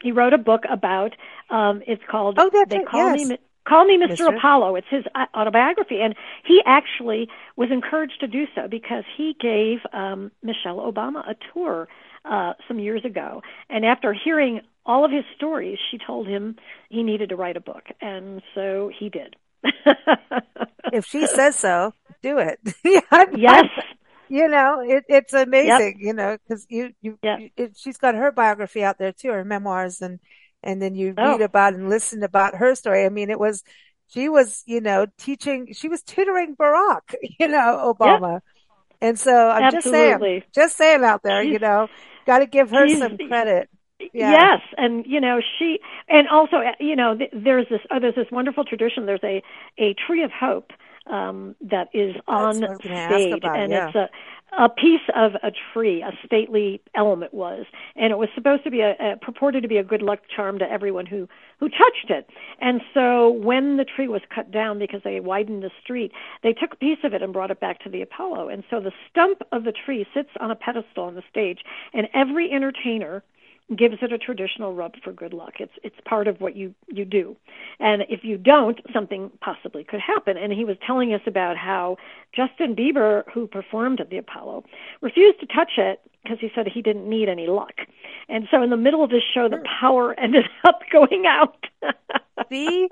[0.02, 1.14] he wrote a book about
[1.50, 3.28] um it's called Oh, that's they it, call yes.
[3.28, 4.16] me Call Me Mr.
[4.28, 4.36] Mr.
[4.36, 4.76] Apollo.
[4.76, 9.78] It's his uh, autobiography, and he actually was encouraged to do so because he gave
[9.92, 11.88] um, Michelle Obama a tour
[12.24, 16.56] uh, some years ago, and after hearing all of his stories, she told him
[16.90, 19.36] he needed to write a book, and so he did.
[20.92, 22.60] If she says so, do it.
[22.84, 23.64] Yeah, yes,
[24.28, 27.38] you know, it, it's amazing, you know, because you, you, Yeah.
[27.38, 30.20] you- it, she's got her biography out there too, her memoirs, and
[30.62, 31.22] and then you Oh.
[31.22, 33.04] read about and listen about her story.
[33.04, 33.62] I mean, it was
[34.08, 38.40] she was, you know, teaching, she was tutoring Barack, you know, Obama,
[39.00, 41.88] and so I'm just saying, just saying out there, you know,
[42.26, 43.68] got to give her some credit.
[44.12, 44.48] Yeah.
[44.48, 48.26] Yes, and you know she, and also you know th- there's this oh, there's this
[48.30, 49.06] wonderful tradition.
[49.06, 49.42] There's a
[49.78, 50.70] a tree of hope
[51.10, 53.86] um, that is on what I was gonna ask stage, about, and yeah.
[53.88, 54.08] it's a
[54.58, 58.80] a piece of a tree, a stately element was, and it was supposed to be
[58.80, 62.30] a, a purported to be a good luck charm to everyone who who touched it.
[62.60, 66.74] And so when the tree was cut down because they widened the street, they took
[66.74, 68.48] a piece of it and brought it back to the Apollo.
[68.48, 71.60] And so the stump of the tree sits on a pedestal on the stage,
[71.92, 73.22] and every entertainer
[73.74, 75.54] gives it a traditional rub for good luck.
[75.58, 77.36] It's it's part of what you you do,
[77.80, 80.36] and if you don't, something possibly could happen.
[80.36, 81.96] And he was telling us about how
[82.34, 84.64] Justin Bieber, who performed at the Apollo,
[85.00, 87.74] refused to touch it because he said he didn't need any luck.
[88.28, 89.80] And so in the middle of his show, the hmm.
[89.80, 91.64] power ended up going out.
[92.50, 92.88] See?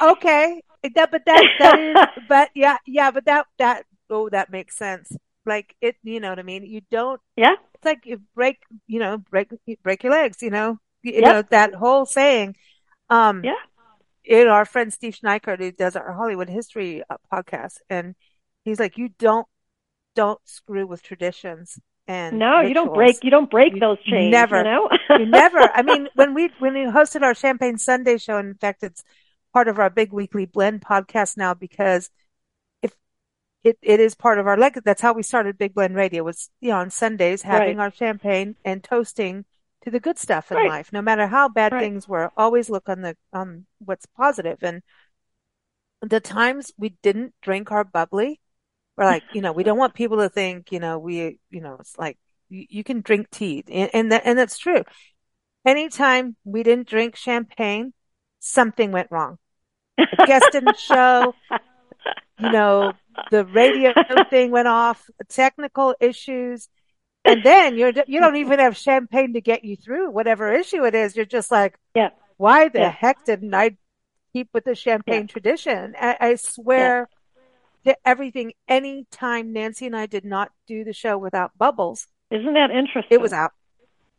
[0.00, 0.62] Okay.
[0.94, 5.16] That, but that, that is, but yeah, yeah, but that, that, oh, that makes sense.
[5.46, 6.64] Like it, you know what I mean?
[6.64, 9.50] You don't, yeah, it's like you break, you know, break,
[9.82, 11.32] break your legs, you know, you Yep.
[11.32, 12.56] know, that whole saying.
[13.10, 13.54] Um, yeah,
[14.24, 18.14] you know, our friend Steve Schneickert, who does our Hollywood history uh, podcast, and
[18.64, 19.46] He's like, you don't
[20.14, 24.50] don't screw with traditions and no, you don't break you don't break You those chains,
[24.52, 24.88] you never, know?
[25.14, 25.70] you never.
[25.74, 29.02] I mean, when we when we hosted our Champagne Sunday show, in fact, it's
[29.52, 32.10] part of our big weekly blend podcast now because
[33.64, 36.50] it, it is part of our like that's how we started Big Blend Radio was
[36.60, 37.78] you know on Sundays having right.
[37.78, 39.44] our champagne and toasting
[39.84, 40.68] to the good stuff in Right.
[40.68, 41.82] life, no matter how bad Right.
[41.82, 42.30] things were.
[42.36, 44.58] Always look on the on what's positive.
[44.62, 44.82] And
[46.00, 48.40] the times we didn't drink our bubbly,
[48.96, 51.76] we're like, you know, we don't want people to think, you know, we, you know,
[51.80, 54.82] it's like you, you can drink tea, and and that and that's true.
[55.66, 57.92] Anytime we didn't drink champagne,
[58.40, 59.38] something went wrong.
[60.12, 61.36] A guest didn't show,
[62.38, 62.98] you know,
[63.30, 63.94] the radio
[64.30, 66.68] thing went off, technical issues,
[67.24, 70.94] and then you're you don't even have champagne to get you through whatever issue it
[70.94, 71.16] is.
[71.16, 72.10] You're just like, yeah.
[72.36, 72.90] why the Yeah.
[72.90, 73.76] heck didn't I
[74.32, 74.74] keep with the
[75.06, 75.22] Yeah.
[75.22, 75.94] champagne tradition?
[76.00, 76.36] I, I Yeah.
[76.36, 77.08] swear
[77.84, 82.70] to everything, anytime Nancy and I did not do the show without bubbles, Isn't that
[82.70, 83.16] interesting?
[83.16, 83.52] it was out.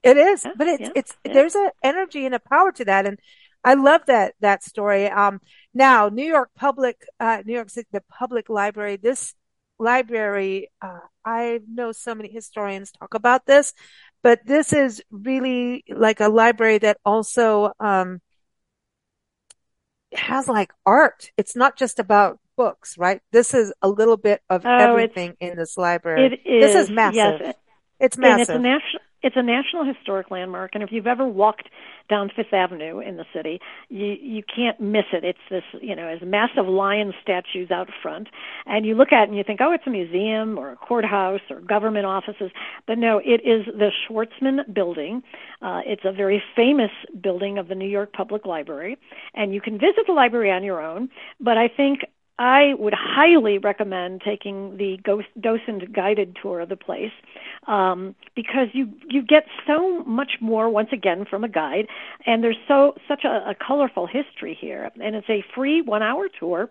[0.03, 1.33] It is, Yeah, but it's yeah, it's yeah.
[1.33, 3.19] there's a energy and a power to that, and
[3.63, 5.07] I love that that story.
[5.07, 5.41] Um,
[5.73, 8.97] now New York Public, uh, New York City, the public library.
[8.97, 9.33] This
[9.79, 13.73] library, uh, I know so many historians talk about this,
[14.21, 18.21] but this is really like a library that also um
[20.13, 21.31] has like art.
[21.37, 23.21] It's not just about books, right?
[23.31, 26.31] This is a little bit of Oh, everything in this library.
[26.31, 27.35] it This is is massive.
[27.39, 27.55] yes,
[27.99, 28.59] It's and it's a massive.
[28.59, 31.69] national it's a national historic landmark and if you've ever walked
[32.09, 33.59] down fifth avenue in the city
[33.89, 35.23] you you can't miss it.
[35.23, 38.27] It's this you know as massive lion statues out front
[38.65, 41.41] and you look at it and you think oh it's a museum or a courthouse
[41.49, 42.51] or government offices
[42.87, 45.23] but no it is the schwarzman building.
[45.61, 48.97] Uh, it's a very famous building of the new york public library
[49.33, 51.09] and you can visit the library on your own
[51.39, 52.01] but i think
[52.39, 54.97] I would highly recommend taking the
[55.39, 57.11] docent guided tour of the place
[57.67, 61.87] um, because you you get so much more once again from a guide,
[62.25, 66.27] and there's so such a, a colorful history here, and it's a free one hour
[66.39, 66.69] tour.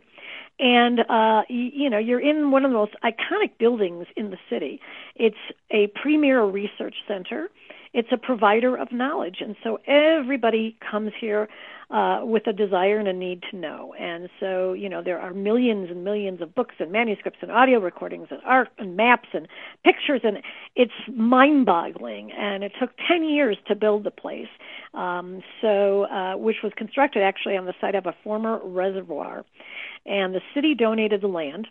[0.58, 4.38] And uh, you, you know you're in one of the most iconic buildings in the
[4.50, 4.80] city.
[5.14, 5.36] It's
[5.70, 7.50] a premier research center.
[7.94, 11.48] It's a provider of knowledge, and so everybody comes here
[11.90, 13.94] uh, with a desire and a need to know.
[14.00, 17.78] And so, you know, there are millions and millions of books and manuscripts and audio
[17.80, 19.46] recordings and art and maps and
[19.84, 20.38] pictures, and
[20.74, 22.32] it's mind boggling.
[22.32, 24.48] And it took 10 years to build the place,
[24.94, 29.44] um, so, uh, which was constructed actually on the site of a former reservoir.
[30.06, 31.68] And the city donated the land.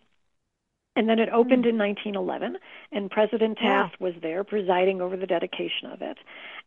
[0.95, 1.69] And then it opened Mm.
[1.69, 2.57] in 1911,
[2.91, 3.57] and President.
[3.57, 6.17] Taft was there presiding over the dedication of it.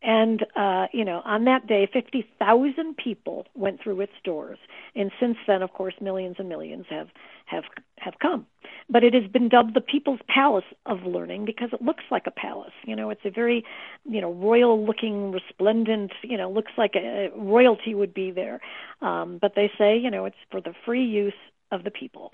[0.02, 4.58] And, uh, you know, on that day, 50,000 people went through its doors.
[4.96, 7.08] And since then, of course, millions and millions have,
[7.44, 7.64] have,
[7.98, 8.46] have come.
[8.88, 12.30] But it has been dubbed the People's Palace of Learning because it looks like a
[12.30, 12.72] palace.
[12.86, 13.62] You know, it's a very,
[14.08, 18.60] you know, royal looking, resplendent, you know, looks like a, royalty would be there.
[19.02, 21.34] Um, but they say, you know, it's for the free use
[21.70, 22.32] of the people.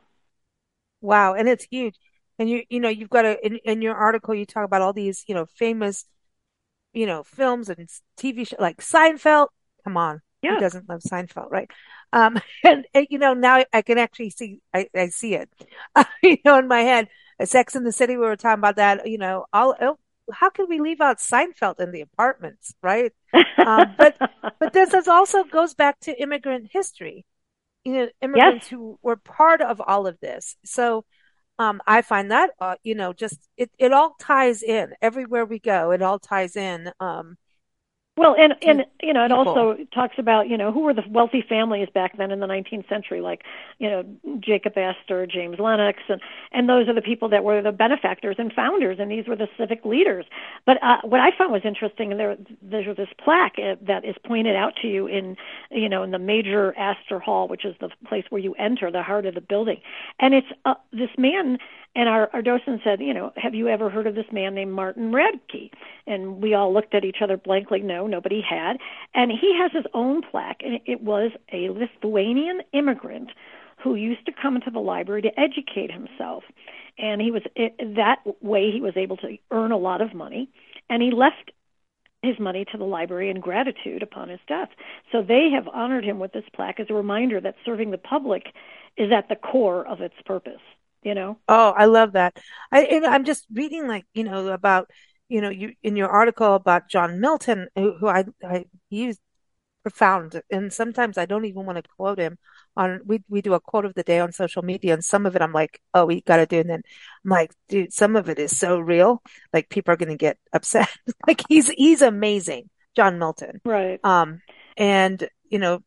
[1.01, 1.97] Wow, and it's huge.
[2.39, 4.93] And you you know you've got a in, in your article you talk about all
[4.93, 6.07] these you know famous
[6.93, 9.49] you know films and TV shows like Seinfeld.
[9.85, 10.55] Come on, yeah.
[10.55, 11.71] who doesn't love Seinfeld, right?
[12.13, 15.51] Um, and, and, you know now I can actually see I, I see it,
[16.23, 17.09] you know in my head.
[17.41, 19.07] Uh, Sex in the City, we were talking about that.
[19.09, 19.99] You know, all oh,
[20.33, 23.13] how can we leave out Seinfeld in the apartments, right?
[23.59, 24.17] Um, but
[24.59, 27.25] but this is also goes back to immigrant history.
[27.85, 28.13] You know, yes.
[28.23, 30.57] immigrants who were part of all of this.
[30.65, 31.05] So
[31.59, 35.59] um, I find that, uh, you know, just it, it all ties in everywhere we
[35.59, 35.91] go.
[35.91, 37.37] It all ties in, um,
[38.21, 39.49] Well, and and you know, it people.
[39.49, 42.87] also talks about you know who were the wealthy families back then in the 19th
[42.87, 43.45] century, like
[43.79, 44.05] you know
[44.41, 46.21] Jacob Astor, James Lennox, and
[46.53, 49.49] and those are the people that were the benefactors and founders, and these were the
[49.57, 50.27] civic leaders.
[50.67, 54.17] But uh, what I found was interesting, and there there's this plaque uh, that is
[54.23, 55.39] pointed out to you in
[55.71, 59.03] you know in the major Astor Hall, which is the place where you enter the
[59.03, 59.81] heart of the building,
[60.19, 61.57] and it's uh, this man.
[61.95, 64.73] And our, our docent said, you know, have you ever heard of this man named
[64.73, 65.71] Martin Radtke?
[66.07, 67.81] And we all looked at each other blankly.
[67.81, 68.77] No, nobody had.
[69.13, 73.31] And he has his own plaque, and it was a Lithuanian immigrant
[73.83, 76.45] who used to come into the library to educate himself.
[76.99, 80.49] And he was it, that way he was able to earn a lot of money,
[80.89, 81.51] and he left
[82.23, 84.69] his money to the library in gratitude upon his death.
[85.11, 88.45] So they have honored him with this plaque as a reminder that serving the public
[88.99, 90.61] is at the core of its purpose.
[91.03, 91.39] You know?
[91.49, 92.39] Oh, I love that.
[92.71, 94.91] I, and I'm just reading like, you know, about,
[95.29, 98.67] you know, you in your article about John Milton, who, who I, I
[99.83, 100.41] profound.
[100.51, 102.39] And sometimes I don't even want to quote him
[102.77, 105.37] on, we, we do a quote of the day on social media and some of
[105.37, 106.61] it I'm like, oh, we got to do.
[106.61, 106.83] And then
[107.25, 109.23] I'm like, dude, some of it is so real.
[109.53, 110.89] Like people are going to get upset.
[111.27, 112.69] like he's, he's amazing.
[112.97, 113.61] John Milton.
[113.65, 114.01] Right.
[114.03, 114.43] Um,
[114.77, 115.83] and you know,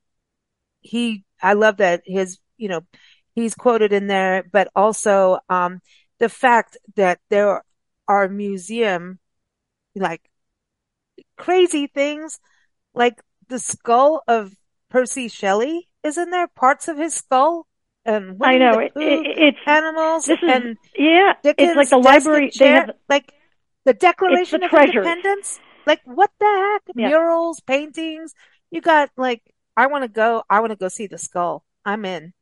[0.82, 2.82] he, I love that his, you know,
[3.34, 5.82] he's quoted in there, but also, um,
[6.20, 7.64] the fact that there
[8.08, 9.20] are museum,
[9.96, 10.22] like
[11.38, 12.40] crazy things,
[12.94, 14.54] like the skull of
[14.90, 17.68] Percy Shelley is in there, parts of his skull.
[18.06, 21.98] And I know it, it, it's animals this is, and yeah, Dickens, it's like the
[21.98, 22.52] library.
[22.58, 23.34] They have like
[23.86, 24.96] the Declaration the of treasures.
[24.96, 25.60] Independence.
[25.86, 26.46] Like what the
[26.86, 26.96] heck?
[26.96, 27.08] Yeah.
[27.10, 28.34] Murals, paintings.
[28.72, 29.42] You got like
[29.78, 30.44] I want to go.
[30.50, 31.64] I want to go see the skull.
[31.86, 32.34] I'm in.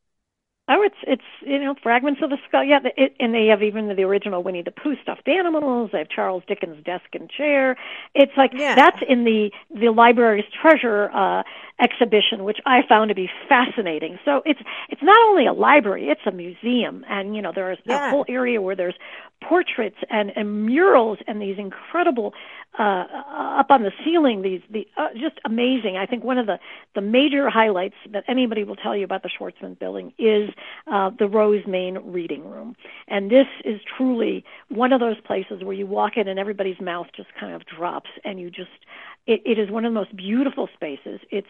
[0.73, 2.63] Oh, it's it's you know fragments of the skull.
[2.63, 5.89] Yeah, it, and they have even the original Winnie the Pooh stuffed animals.
[5.91, 7.75] They have Charles Dickens' desk and chair.
[8.15, 8.75] It's like Yeah.
[8.75, 11.43] that's in the the library's treasure uh,
[11.81, 14.17] exhibition, which I found to be fascinating.
[14.23, 17.79] So it's it's not only a library; it's a museum, and you know there is
[17.85, 18.07] Yeah.
[18.07, 18.95] a whole area where there's
[19.43, 22.33] portraits and, and murals and these incredible
[22.79, 23.05] uh,
[23.59, 24.41] up on the ceiling.
[24.41, 25.97] These the uh, just amazing.
[25.97, 26.59] I think one of the
[26.95, 30.49] the major highlights that anybody will tell you about the Schwarzman Building is
[30.91, 32.75] uh, the Rose Main Reading Room,
[33.07, 37.07] and this is truly one of those places where you walk in and everybody's mouth
[37.15, 38.69] just kind of drops, and you just
[39.27, 41.19] it, it is one of the most beautiful spaces.
[41.29, 41.47] It's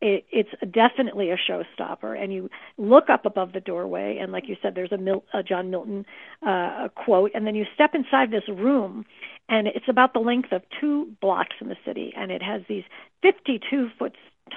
[0.00, 2.20] it, it's definitely a showstopper.
[2.20, 5.42] And you look up above the doorway, and like you said, there's a, Mil- a
[5.42, 6.06] John Milton
[6.46, 9.04] uh, quote, and then you step inside this room,
[9.48, 12.84] and it's about the length of two blocks in the city, and it has these
[13.22, 14.14] 52 foot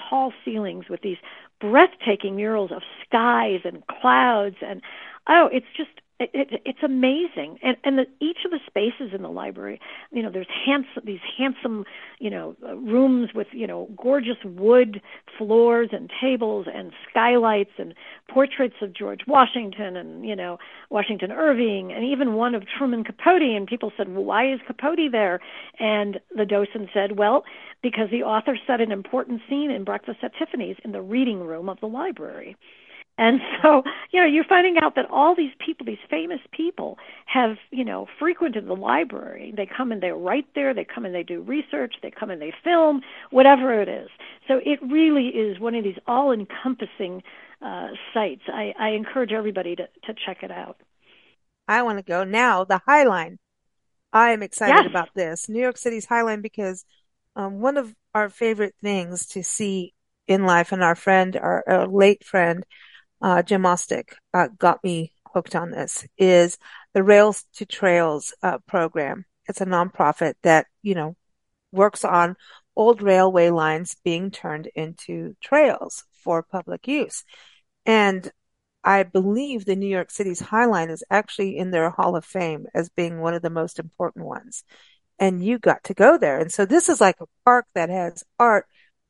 [0.09, 1.17] tall ceilings with these
[1.59, 4.81] breathtaking murals of skies and clouds, and
[5.27, 5.89] oh, it's just
[6.21, 9.79] it, it, it's amazing, and and the, each of the spaces in the library,
[10.11, 11.85] you know, there's handsome these handsome,
[12.19, 15.01] you know, uh, rooms with you know gorgeous wood
[15.37, 17.93] floors and tables and skylights and
[18.29, 20.57] portraits of George Washington and you know
[20.89, 23.41] Washington Irving and even one of Truman Capote.
[23.41, 25.39] And people said, well, why is Capote there?
[25.79, 27.43] And the docent said, well,
[27.81, 31.69] because the author set an important scene in Breakfast at Tiffany's in the reading room
[31.69, 32.55] of the library.
[33.21, 36.97] And so, you know, you're finding out that all these people, these famous people,
[37.27, 39.53] have, you know, frequented the library.
[39.55, 42.41] They come and they write there, they come and they do research, they come and
[42.41, 44.09] they film, whatever it is.
[44.47, 47.21] So it really is one of these all encompassing
[47.61, 48.41] uh, sites.
[48.47, 50.77] I, I encourage everybody to, to check it out.
[51.67, 52.63] I want to go now.
[52.63, 53.37] The High Line.
[54.11, 54.87] I am excited Yes.
[54.87, 55.47] about this.
[55.47, 56.83] New York City's High Line because
[57.35, 59.93] um, one of our favorite things to see
[60.27, 62.65] in life, and our friend, our, our late friend,
[63.21, 66.57] uh, Jim Ostick, uh, got me hooked on this, is
[66.93, 69.25] the Rails to Trails uh, program.
[69.47, 71.15] It's a nonprofit that, you know,
[71.71, 72.35] works on
[72.75, 77.23] old railway lines being turned into trails for public use.
[77.85, 78.31] And
[78.83, 82.65] I believe the New York City's High Line is actually in their Hall of Fame
[82.73, 84.63] as being one of the most important ones.
[85.19, 86.39] And you got to go there.
[86.39, 88.65] And so this is like a park that has art,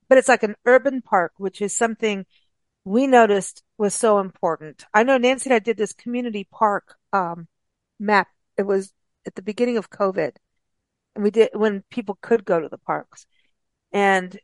[0.10, 2.26] but it's like an urban park, which is something
[2.84, 4.86] we noticed was so important.
[4.94, 7.48] I know Nancy and I did this community park um,
[8.00, 8.28] map.
[8.56, 8.94] It was
[9.26, 10.36] at the beginning of COVID.
[11.16, 13.26] And we did when people could go to the parks.
[13.92, 14.40] And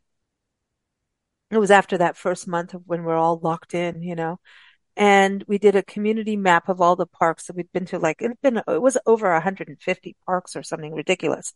[1.52, 4.40] it was after that first month of when we're all locked in, you know.
[4.96, 8.00] And we did a community map of all the parks that we'd been to.
[8.00, 11.54] Like it'd been, it was over 150 parks or something ridiculous.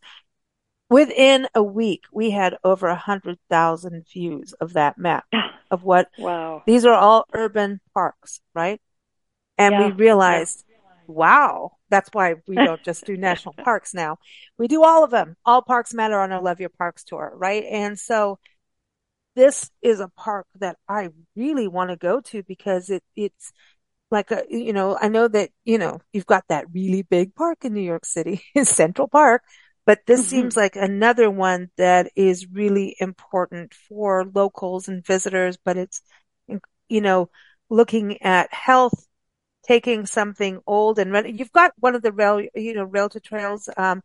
[0.89, 5.25] Within a week, we had over a hundred thousand views of that map
[5.71, 6.63] of what Wow.
[6.65, 8.81] these are all urban parks, right?
[9.57, 9.91] And we Yeah.
[9.91, 10.63] realized,
[11.07, 14.17] wow, that's why we don't just do national parks now.
[14.57, 15.37] We do all of them.
[15.45, 17.65] All parks matter on our Love Your Parks tour, right?
[17.65, 18.39] And so
[19.35, 23.51] this is a park that I really want to go to because it, it's
[24.11, 27.65] like a, you know, I know that, you know, you've got that really big park
[27.65, 29.43] in New York City, Central Park,
[29.85, 30.29] but this Mhm.
[30.29, 36.01] seems like another one that is really important for locals and visitors, but it's,
[36.89, 37.29] you know,
[37.69, 39.07] looking at health,
[39.67, 43.69] taking something old and you've got one of the rail, you know, rail to trails,
[43.77, 44.01] um,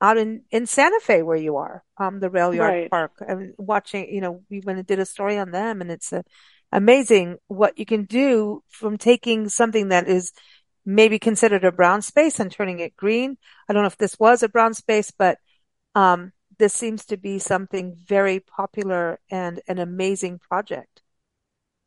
[0.00, 2.90] out in, in Santa Fe where you are, um, the rail yard Right.
[2.90, 6.12] park and watching, you know, we went and did a story on them and it's
[6.12, 6.22] uh
[6.72, 10.32] amazing what you can do from taking something that is
[10.84, 13.36] maybe considered a brown space and turning it green.
[13.68, 15.38] I don't know if this was a brown space, but,
[15.94, 21.02] um, this seems to be something very popular and an amazing project.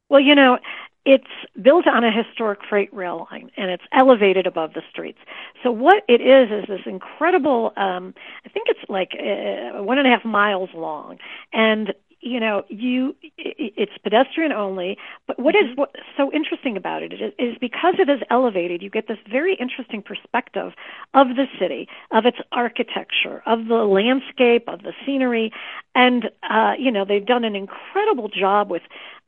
[0.10, 0.60] Well, you know,
[1.06, 1.24] it's
[1.62, 5.20] built on a historic freight rail line and it's elevated above the streets.
[5.62, 7.74] So what it is is this incredible.
[7.78, 11.20] Um, I think it's like uh, one and a half miles long,
[11.54, 11.94] and
[12.26, 14.98] you know, you it's pedestrian only.
[15.28, 15.72] But what mm-hmm.
[15.72, 19.20] is what so interesting about it is, is because it is elevated, you get this
[19.30, 20.74] very interesting perspective
[21.14, 25.54] of the city, of its architecture, of the landscape, of the scenery,
[25.94, 28.82] and uh, you know they've done an incredible job with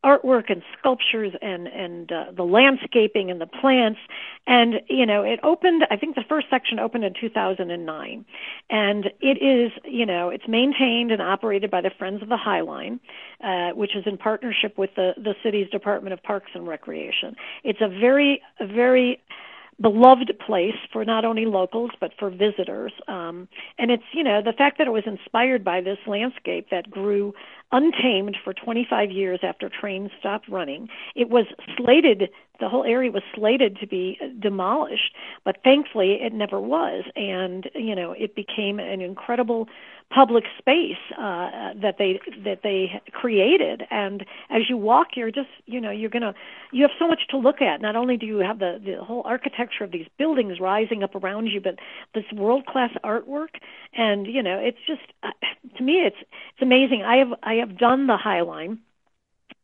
[0.07, 3.99] artwork and sculptures and and uh, the landscaping and the plants.
[4.47, 8.25] And you know it opened i think the first section opened in 2009
[8.69, 12.61] and it is you know it's maintained and operated by the friends of the high
[12.61, 13.01] line
[13.43, 17.35] uh, which is in partnership with the the city's department of parks and recreation.
[17.63, 19.21] It's a very a very
[19.79, 22.91] beloved place for not only locals but for visitors.
[23.07, 23.47] Um,
[23.77, 27.33] and it's you know the fact that it was inspired by this landscape that grew
[27.71, 30.87] untamed for 25 years after trains stopped running.
[31.15, 31.45] It was
[31.75, 35.13] slated, the whole area was slated to be demolished,
[35.43, 37.03] but thankfully it never was.
[37.15, 39.67] And, you know, it became an incredible
[40.09, 43.83] public space uh, that they that they created.
[43.91, 46.33] And as you walk you're just you know you're to
[46.71, 47.81] you have so much to look at.
[47.81, 51.47] Not only do you have the the whole architecture of these buildings rising up around
[51.47, 51.75] you but
[52.13, 53.59] this world class artwork.
[53.93, 55.31] And you know it's just uh,
[55.77, 57.03] to me it's it's amazing.
[57.03, 58.79] I have i have done the high line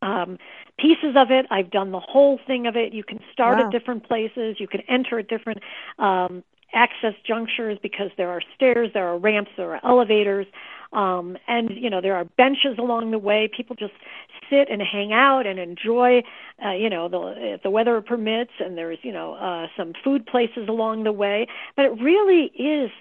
[0.01, 0.37] um
[0.77, 1.45] pieces of it.
[1.51, 2.93] I've done the whole thing of it.
[2.93, 3.65] You can start wow.
[3.65, 4.57] at different places.
[4.59, 5.61] You can enter at different
[5.99, 6.43] um
[6.73, 10.47] access junctures because there are stairs, there are ramps, there are elevators,
[10.91, 13.49] um, and you know there are benches along the way.
[13.55, 13.93] People just
[14.49, 16.21] sit and hang out and enjoy,
[16.63, 20.25] uh, you know, the, if the weather permits, and there's you know uh, some food
[20.25, 21.47] places along the way.
[21.75, 22.91] But it really is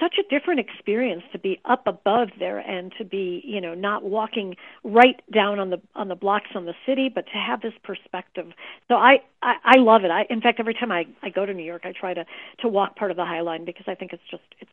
[0.00, 4.02] such a different experience to be up above there and to be you know not
[4.02, 7.74] walking right down on the on the blocks on the city but to have this
[7.84, 8.46] perspective.
[8.88, 10.10] So i i, I love it.
[10.10, 12.24] I in fact every time i i go to new york i try to
[12.60, 14.70] to walk part of the high line because i think it's just it's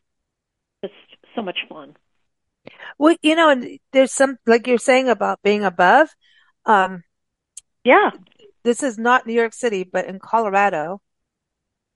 [0.82, 0.94] just
[1.34, 1.96] so much fun.
[2.98, 6.08] Well you know and there's some like you're saying about being above
[6.66, 7.04] um
[7.84, 8.10] yeah.
[8.64, 11.00] this is not new york city but in colorado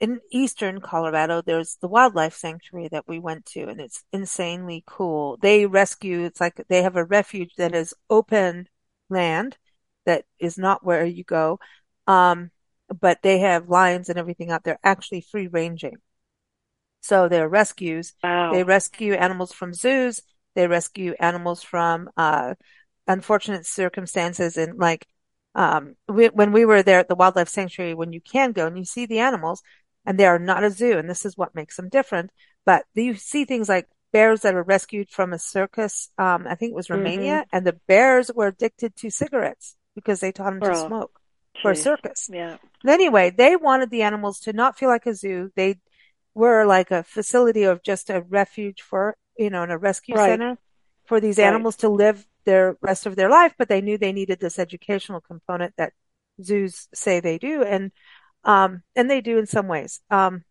[0.03, 5.37] in eastern Colorado, there's the wildlife sanctuary that we went to and it's insanely cool.
[5.41, 8.69] They rescue, it's like they have a refuge that is open
[9.09, 9.57] land
[10.05, 11.61] that is not where you go.
[12.09, 12.51] Um,
[13.01, 15.99] but they have lions and everything out there actually free ranging.
[17.01, 18.15] So they're rescues.
[18.25, 18.53] Wow.
[18.53, 20.21] They rescue animals from zoos.
[20.57, 22.55] They rescue animals from, uh,
[23.07, 25.07] unfortunate circumstances and like,
[25.55, 28.77] um, we, when we were there at the wildlife sanctuary, when you can go and
[28.77, 29.63] you see the animals,
[30.05, 30.99] and they are not a zoo.
[30.99, 32.31] And this is what makes them different.
[32.65, 36.11] But you see things like bears that are rescued from a circus.
[36.19, 36.99] Um, I think it was mm-hmm.
[37.03, 37.57] Romania mm-hmm.
[37.57, 41.19] and the bears were addicted to cigarettes because they taught them to smoke
[41.57, 41.63] Jeez.
[41.63, 42.31] for a circus.
[42.33, 42.59] Yeah.
[42.87, 45.51] anyway, they wanted the animals to not feel like a zoo.
[45.57, 45.79] They
[46.35, 50.31] were like a facility of just a refuge for, you know, in a rescue right.
[50.31, 50.59] center
[51.07, 51.47] for these right.
[51.47, 55.21] animals to live their rest of their life, but they knew they needed this educational
[55.21, 55.93] component that
[56.43, 57.63] zoos say they do.
[57.63, 57.93] And
[58.45, 60.01] um, and they do in some ways.
[60.11, 60.45] Um,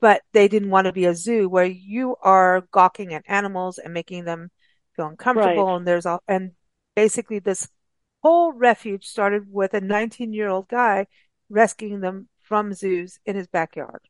[0.00, 3.92] but they didn't want to be a zoo where you are gawking at animals and
[3.92, 4.50] making them
[4.96, 5.66] feel uncomfortable.
[5.66, 5.76] Right.
[5.76, 6.52] And there's all, and
[6.96, 7.68] basically this
[8.22, 11.06] whole refuge started with a 19 year old guy
[11.50, 14.00] rescuing them from zoos in his backyard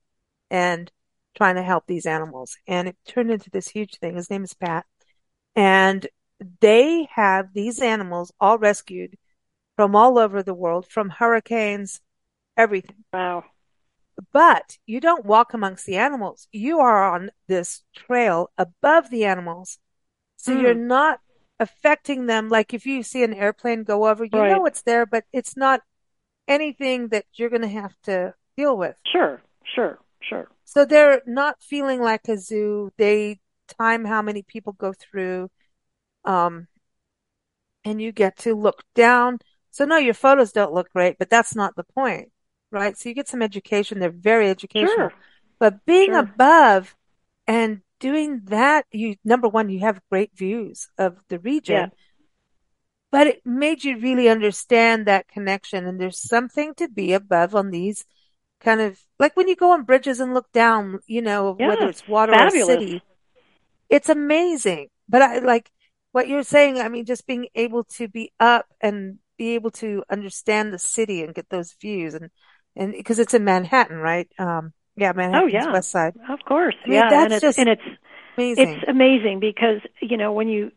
[0.50, 0.90] and
[1.36, 2.56] trying to help these animals.
[2.66, 4.16] And it turned into this huge thing.
[4.16, 4.86] His name is Pat.
[5.56, 6.06] And
[6.60, 9.16] they have these animals all rescued
[9.76, 12.00] from all over the world, from hurricanes,
[12.56, 13.04] everything.
[13.12, 13.44] Wow.
[14.32, 16.48] But you don't walk amongst the animals.
[16.52, 19.78] You are on this trail above the animals.
[20.36, 20.62] So mm.
[20.62, 21.20] you're not
[21.58, 22.48] affecting them.
[22.48, 24.52] Like if you see an airplane go over, you right.
[24.52, 25.80] know it's there, but it's not
[26.46, 28.94] anything that you're going to have to deal with.
[29.10, 29.42] Sure,
[29.74, 30.48] sure, sure.
[30.64, 32.92] So they're not feeling like a zoo.
[32.96, 33.40] They
[33.78, 35.50] time how many people go through.
[36.24, 36.68] Um,
[37.84, 39.38] and you get to look down.
[39.70, 42.30] So no, your photos don't look great, but that's not the point
[42.74, 42.98] right?
[42.98, 43.98] So you get some education.
[43.98, 44.94] They're very educational.
[44.94, 45.12] Sure.
[45.58, 46.18] But being sure.
[46.18, 46.94] above
[47.46, 51.74] and doing that, you, number one, you have great views of the region.
[51.74, 51.88] Yeah.
[53.10, 55.86] But it made you really understand that connection.
[55.86, 58.04] And there's something to be above on these
[58.60, 61.88] kind of, like when you go on bridges and look down, you know, yeah, whether
[61.88, 62.68] it's water fabulous.
[62.68, 63.02] or city.
[63.88, 64.88] It's amazing.
[65.08, 65.70] But I like
[66.12, 66.78] what you're saying.
[66.78, 71.22] I mean, just being able to be up and be able to understand the city
[71.22, 72.30] and get those views and
[72.76, 74.28] and because it's in Manhattan, right?
[74.38, 75.72] Um, yeah, Manhattan, oh, yeah.
[75.72, 76.14] West Side.
[76.28, 77.10] Of course, I mean, yeah.
[77.10, 77.82] That's and it's, just and it's
[78.36, 78.68] amazing.
[78.68, 80.70] It's amazing because you know when you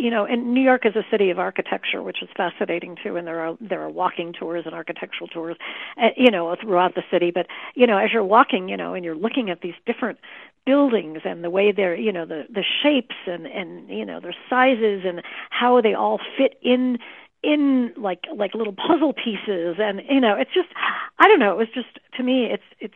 [0.00, 3.16] you know, and New York is a city of architecture, which is fascinating too.
[3.16, 5.56] And there are there are walking tours and architectural tours,
[6.00, 7.30] uh, you know, throughout the city.
[7.30, 10.18] But you know, as you're walking, you know, and you're looking at these different
[10.64, 14.34] buildings and the way they're, you know, the the shapes and and you know their
[14.48, 16.98] sizes and how they all fit in
[17.42, 20.68] in like like little puzzle pieces and you know it's just
[21.18, 22.94] i don't know it was just to me it's it's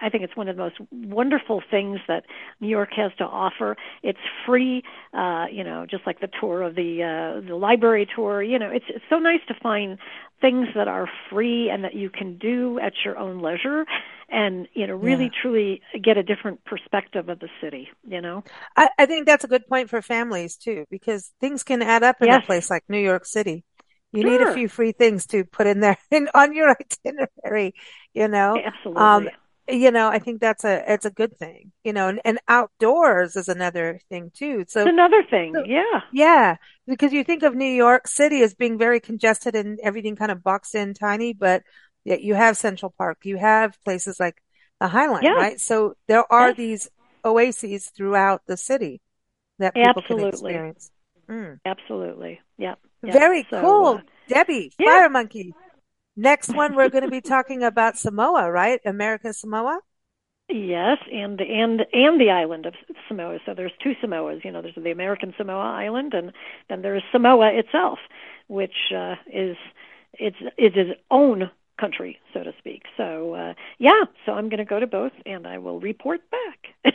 [0.00, 2.24] I, think it's one of the most wonderful things that
[2.60, 3.76] New York has to offer.
[4.02, 4.82] It's free,
[5.12, 8.42] uh, you know, just like the tour of the uh, the library tour.
[8.42, 9.98] You know, it's it's so nice to find
[10.40, 13.84] things that are free and that you can do at your own leisure
[14.28, 15.40] and you know really yeah.
[15.40, 18.42] truly get a different perspective of the city you know
[18.76, 22.16] I, I think that's a good point for families too because things can add up
[22.20, 22.42] in yes.
[22.42, 23.64] a place like new york city
[24.16, 24.30] you sure.
[24.30, 26.74] need a few free things to put in there in, on your
[27.06, 27.74] itinerary
[28.14, 29.28] you know absolutely um,
[29.68, 31.72] you know, I think that's a it's a good thing.
[31.82, 34.64] You know, and, and outdoors is another thing too.
[34.68, 36.56] So it's another thing, so, yeah, yeah,
[36.86, 40.42] because you think of New York City as being very congested and everything kind of
[40.42, 41.62] boxed in tiny, but
[42.04, 44.40] yet you have Central Park, you have places like
[44.80, 45.32] the Highline, yeah.
[45.32, 45.60] right?
[45.60, 46.56] So there are yes.
[46.56, 46.88] these
[47.24, 49.00] oases throughout the city
[49.58, 50.22] that people Absolutely.
[50.22, 50.90] can experience.
[51.28, 51.58] Mm.
[51.64, 52.40] Absolutely,
[53.02, 53.12] yeah.
[53.12, 54.86] Very so, cool, uh, Debbie, yeah.
[54.86, 55.54] Fire Monkey.
[56.16, 58.80] Next one, we're going to be talking about Samoa, right?
[58.86, 59.80] American Samoa.
[60.48, 62.74] Yes, and and and the island of
[63.08, 63.38] Samoa.
[63.44, 64.44] So there's two Samoas.
[64.44, 66.32] You know, there's the American Samoa Island, and
[66.68, 67.98] then there's Samoa itself,
[68.46, 69.56] which uh, is
[70.12, 72.82] it's it's its own country, so to speak.
[72.96, 76.94] So uh, yeah, so I'm going to go to both, and I will report back.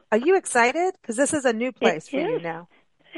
[0.12, 0.94] Are you excited?
[1.00, 2.26] Because this is a new place it for is.
[2.26, 2.68] you now.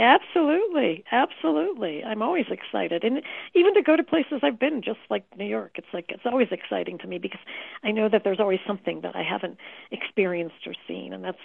[0.01, 2.03] Absolutely, absolutely.
[2.03, 3.21] I'm always excited, and
[3.55, 6.49] even to go to places I've been, just like New York, it's like it's always
[6.51, 7.41] exciting to me because
[7.85, 9.59] I know that there's always something that I haven't
[9.91, 11.37] experienced or seen, and that's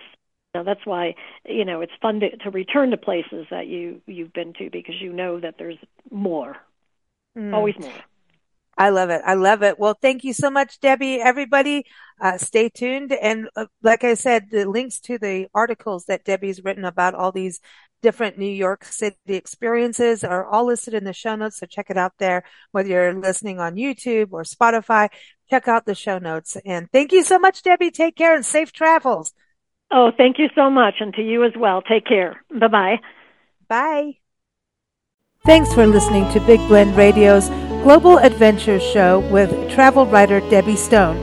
[0.54, 4.02] you know, that's why you know it's fun to, to return to places that you
[4.06, 5.78] you've been to because you know that there's
[6.10, 6.56] more,
[7.38, 7.54] mm.
[7.54, 7.92] always more.
[8.78, 9.22] I love it.
[9.26, 9.80] I love it.
[9.80, 11.22] Well, thank you so much, Debbie.
[11.22, 11.86] Everybody,
[12.20, 13.14] uh, stay tuned.
[13.14, 17.32] And uh, like I said, the links to the articles that Debbie's written about all
[17.32, 17.62] these
[18.06, 21.58] different New York City experiences are all listed in the show notes.
[21.58, 22.44] So check it out there.
[22.72, 25.10] Whether you're listening on YouTube or Spotify,
[25.50, 26.56] check out the show notes.
[26.68, 27.90] And thank you so much, Debbie.
[27.90, 29.34] Take care and safe travels.
[29.90, 30.96] Oh, thank you so much.
[31.00, 31.82] And to you as well.
[31.82, 32.44] Take care.
[32.52, 33.00] Bye-bye.
[33.68, 34.18] Bye.
[35.44, 37.50] Thanks for listening to Big Blend Radio's
[37.84, 41.18] Global Adventures Show with travel writer Debbie Stone.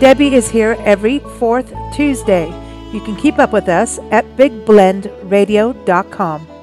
[0.00, 2.50] Debbie is here every fourth Tuesday.
[2.94, 6.53] You can keep up with us at bigblendradio.com.